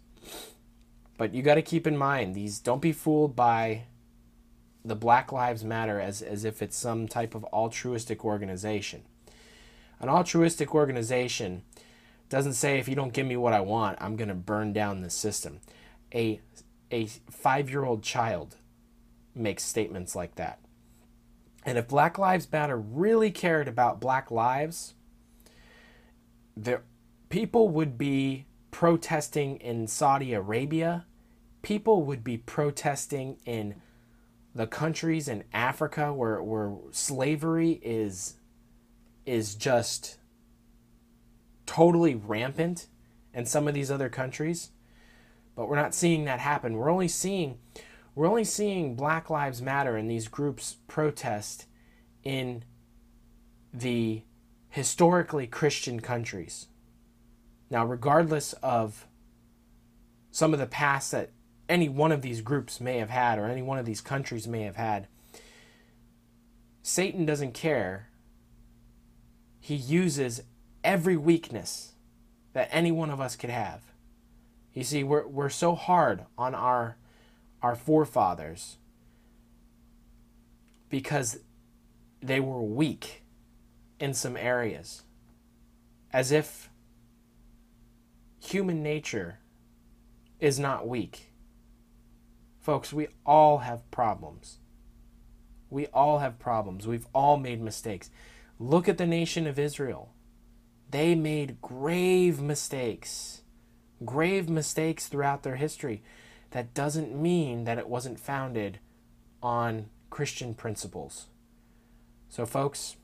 But 1.17 1.33
you 1.33 1.41
got 1.41 1.55
to 1.55 1.61
keep 1.61 1.85
in 1.85 1.97
mind 1.97 2.35
these 2.35 2.59
don't 2.59 2.81
be 2.81 2.91
fooled 2.91 3.35
by 3.35 3.83
the 4.83 4.95
Black 4.95 5.31
Lives 5.31 5.63
Matter 5.63 5.99
as, 5.99 6.21
as 6.21 6.45
if 6.45 6.61
it's 6.61 6.77
some 6.77 7.07
type 7.07 7.35
of 7.35 7.43
altruistic 7.45 8.23
organization. 8.23 9.03
An 9.99 10.09
altruistic 10.09 10.75
organization 10.75 11.63
doesn't 12.29 12.53
say 12.53 12.79
if 12.79 12.87
you 12.87 12.95
don't 12.95 13.13
give 13.13 13.25
me 13.25 13.37
what 13.37 13.53
I 13.53 13.61
want, 13.61 13.97
I'm 14.01 14.15
going 14.15 14.29
to 14.29 14.35
burn 14.35 14.73
down 14.73 15.01
the 15.01 15.09
system. 15.09 15.59
A 16.13 16.41
a 16.91 17.05
5-year-old 17.05 18.03
child 18.03 18.57
makes 19.33 19.63
statements 19.63 20.15
like 20.15 20.35
that. 20.35 20.59
And 21.65 21.77
if 21.77 21.87
Black 21.87 22.17
Lives 22.17 22.51
Matter 22.51 22.77
really 22.77 23.31
cared 23.31 23.67
about 23.67 23.99
black 23.99 24.29
lives, 24.29 24.93
the 26.55 26.81
people 27.29 27.69
would 27.69 27.97
be 27.97 28.45
protesting 28.71 29.57
in 29.57 29.87
Saudi 29.87 30.33
Arabia. 30.33 31.05
People 31.63 32.03
would 32.03 32.23
be 32.23 32.37
protesting 32.37 33.37
in 33.45 33.81
the 34.53 34.67
countries 34.67 35.27
in 35.27 35.43
Africa 35.51 36.13
where, 36.13 36.41
where 36.41 36.75
slavery 36.91 37.79
is 37.83 38.35
is 39.25 39.55
just 39.55 40.17
totally 41.65 42.13
rampant 42.13 42.87
in 43.33 43.45
some 43.45 43.67
of 43.67 43.73
these 43.73 43.89
other 43.89 44.07
countries. 44.07 44.69
But 45.55 45.69
we're 45.69 45.75
not 45.75 45.95
seeing 45.95 46.25
that 46.25 46.39
happen. 46.39 46.75
We're 46.75 46.89
only 46.91 47.07
seeing 47.07 47.59
we're 48.15 48.27
only 48.27 48.45
seeing 48.45 48.95
Black 48.95 49.29
Lives 49.29 49.61
Matter 49.61 49.97
and 49.97 50.09
these 50.09 50.29
groups 50.29 50.77
protest 50.87 51.65
in 52.23 52.63
the 53.73 54.23
historically 54.69 55.47
Christian 55.47 55.99
countries. 55.99 56.67
Now, 57.69 57.85
regardless 57.85 58.53
of 58.63 59.05
some 60.31 60.53
of 60.53 60.59
the 60.59 60.65
past 60.65 61.11
that 61.11 61.31
any 61.67 61.89
one 61.89 62.13
of 62.13 62.21
these 62.21 62.41
groups 62.41 62.79
may 62.79 62.99
have 62.99 63.09
had 63.09 63.37
or 63.37 63.47
any 63.47 63.61
one 63.61 63.77
of 63.77 63.85
these 63.85 64.01
countries 64.01 64.47
may 64.47 64.61
have 64.61 64.77
had, 64.77 65.07
Satan 66.81 67.25
doesn't 67.25 67.53
care. 67.53 68.09
He 69.59 69.75
uses 69.75 70.41
every 70.83 71.17
weakness 71.17 71.93
that 72.53 72.69
any 72.71 72.91
one 72.91 73.09
of 73.09 73.19
us 73.19 73.35
could 73.35 73.49
have. 73.49 73.81
You 74.75 74.83
see, 74.83 75.03
we're, 75.03 75.25
we're 75.25 75.49
so 75.49 75.73
hard 75.73 76.25
on 76.37 76.53
our 76.53 76.97
our 77.63 77.75
forefathers 77.75 78.77
because 80.89 81.39
they 82.21 82.39
were 82.39 82.61
weak 82.61 83.23
in 83.99 84.13
some 84.13 84.37
areas. 84.37 85.01
As 86.13 86.31
if 86.31 86.69
human 88.39 88.83
nature 88.83 89.39
is 90.39 90.59
not 90.59 90.87
weak. 90.87 91.31
Folks, 92.61 92.93
we 92.93 93.07
all 93.25 93.59
have 93.59 93.89
problems. 93.89 94.59
We 95.69 95.87
all 95.87 96.19
have 96.19 96.37
problems. 96.37 96.85
We've 96.85 97.07
all 97.13 97.37
made 97.37 97.61
mistakes. 97.61 98.11
Look 98.59 98.87
at 98.87 98.97
the 98.97 99.07
nation 99.07 99.47
of 99.47 99.57
Israel. 99.57 100.13
They 100.91 101.15
made 101.15 101.61
grave 101.61 102.39
mistakes, 102.41 103.41
grave 104.03 104.49
mistakes 104.49 105.07
throughout 105.07 105.43
their 105.43 105.55
history 105.55 106.01
that 106.51 106.73
doesn't 106.73 107.15
mean 107.15 107.63
that 107.65 107.77
it 107.77 107.87
wasn't 107.87 108.19
founded 108.19 108.79
on 109.41 109.85
Christian 110.09 110.53
principles. 110.53 111.27
So, 112.29 112.45
folks, 112.45 112.95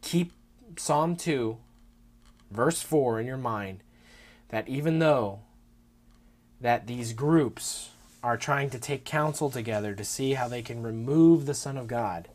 keep 0.00 0.32
Psalm 0.76 1.16
2, 1.16 1.56
verse 2.50 2.82
4 2.82 3.20
in 3.20 3.26
your 3.26 3.36
mind 3.36 3.80
that 4.48 4.68
even 4.68 4.98
though 4.98 5.40
that 6.60 6.86
these 6.86 7.12
groups 7.12 7.90
are 8.22 8.36
trying 8.36 8.70
to 8.70 8.78
take 8.78 9.04
counsel 9.04 9.50
together 9.50 9.94
to 9.94 10.04
see 10.04 10.34
how 10.34 10.46
they 10.46 10.62
can 10.62 10.82
remove 10.82 11.44
the 11.44 11.54
Son 11.54 11.76
of 11.76 11.88
God, 11.88 12.28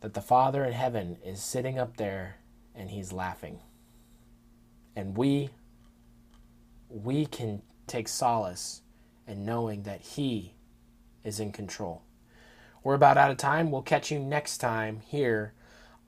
that 0.00 0.14
the 0.14 0.20
Father 0.20 0.64
in 0.64 0.72
heaven 0.72 1.16
is 1.24 1.42
sitting 1.42 1.78
up 1.78 1.96
there 1.96 2.36
and 2.74 2.90
he's 2.90 3.12
laughing. 3.12 3.58
And 4.94 5.16
we 5.16 5.50
we 7.04 7.26
can 7.26 7.62
take 7.86 8.08
solace 8.08 8.82
in 9.26 9.44
knowing 9.44 9.82
that 9.84 10.00
He 10.00 10.54
is 11.24 11.40
in 11.40 11.52
control. 11.52 12.02
We're 12.82 12.94
about 12.94 13.18
out 13.18 13.30
of 13.30 13.36
time. 13.36 13.70
We'll 13.70 13.82
catch 13.82 14.10
you 14.10 14.18
next 14.18 14.58
time 14.58 15.00
here 15.06 15.52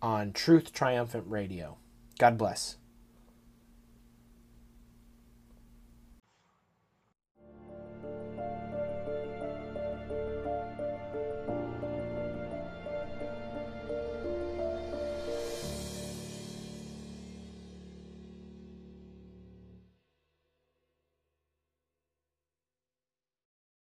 on 0.00 0.32
Truth 0.32 0.72
Triumphant 0.72 1.24
Radio. 1.26 1.76
God 2.18 2.38
bless. 2.38 2.76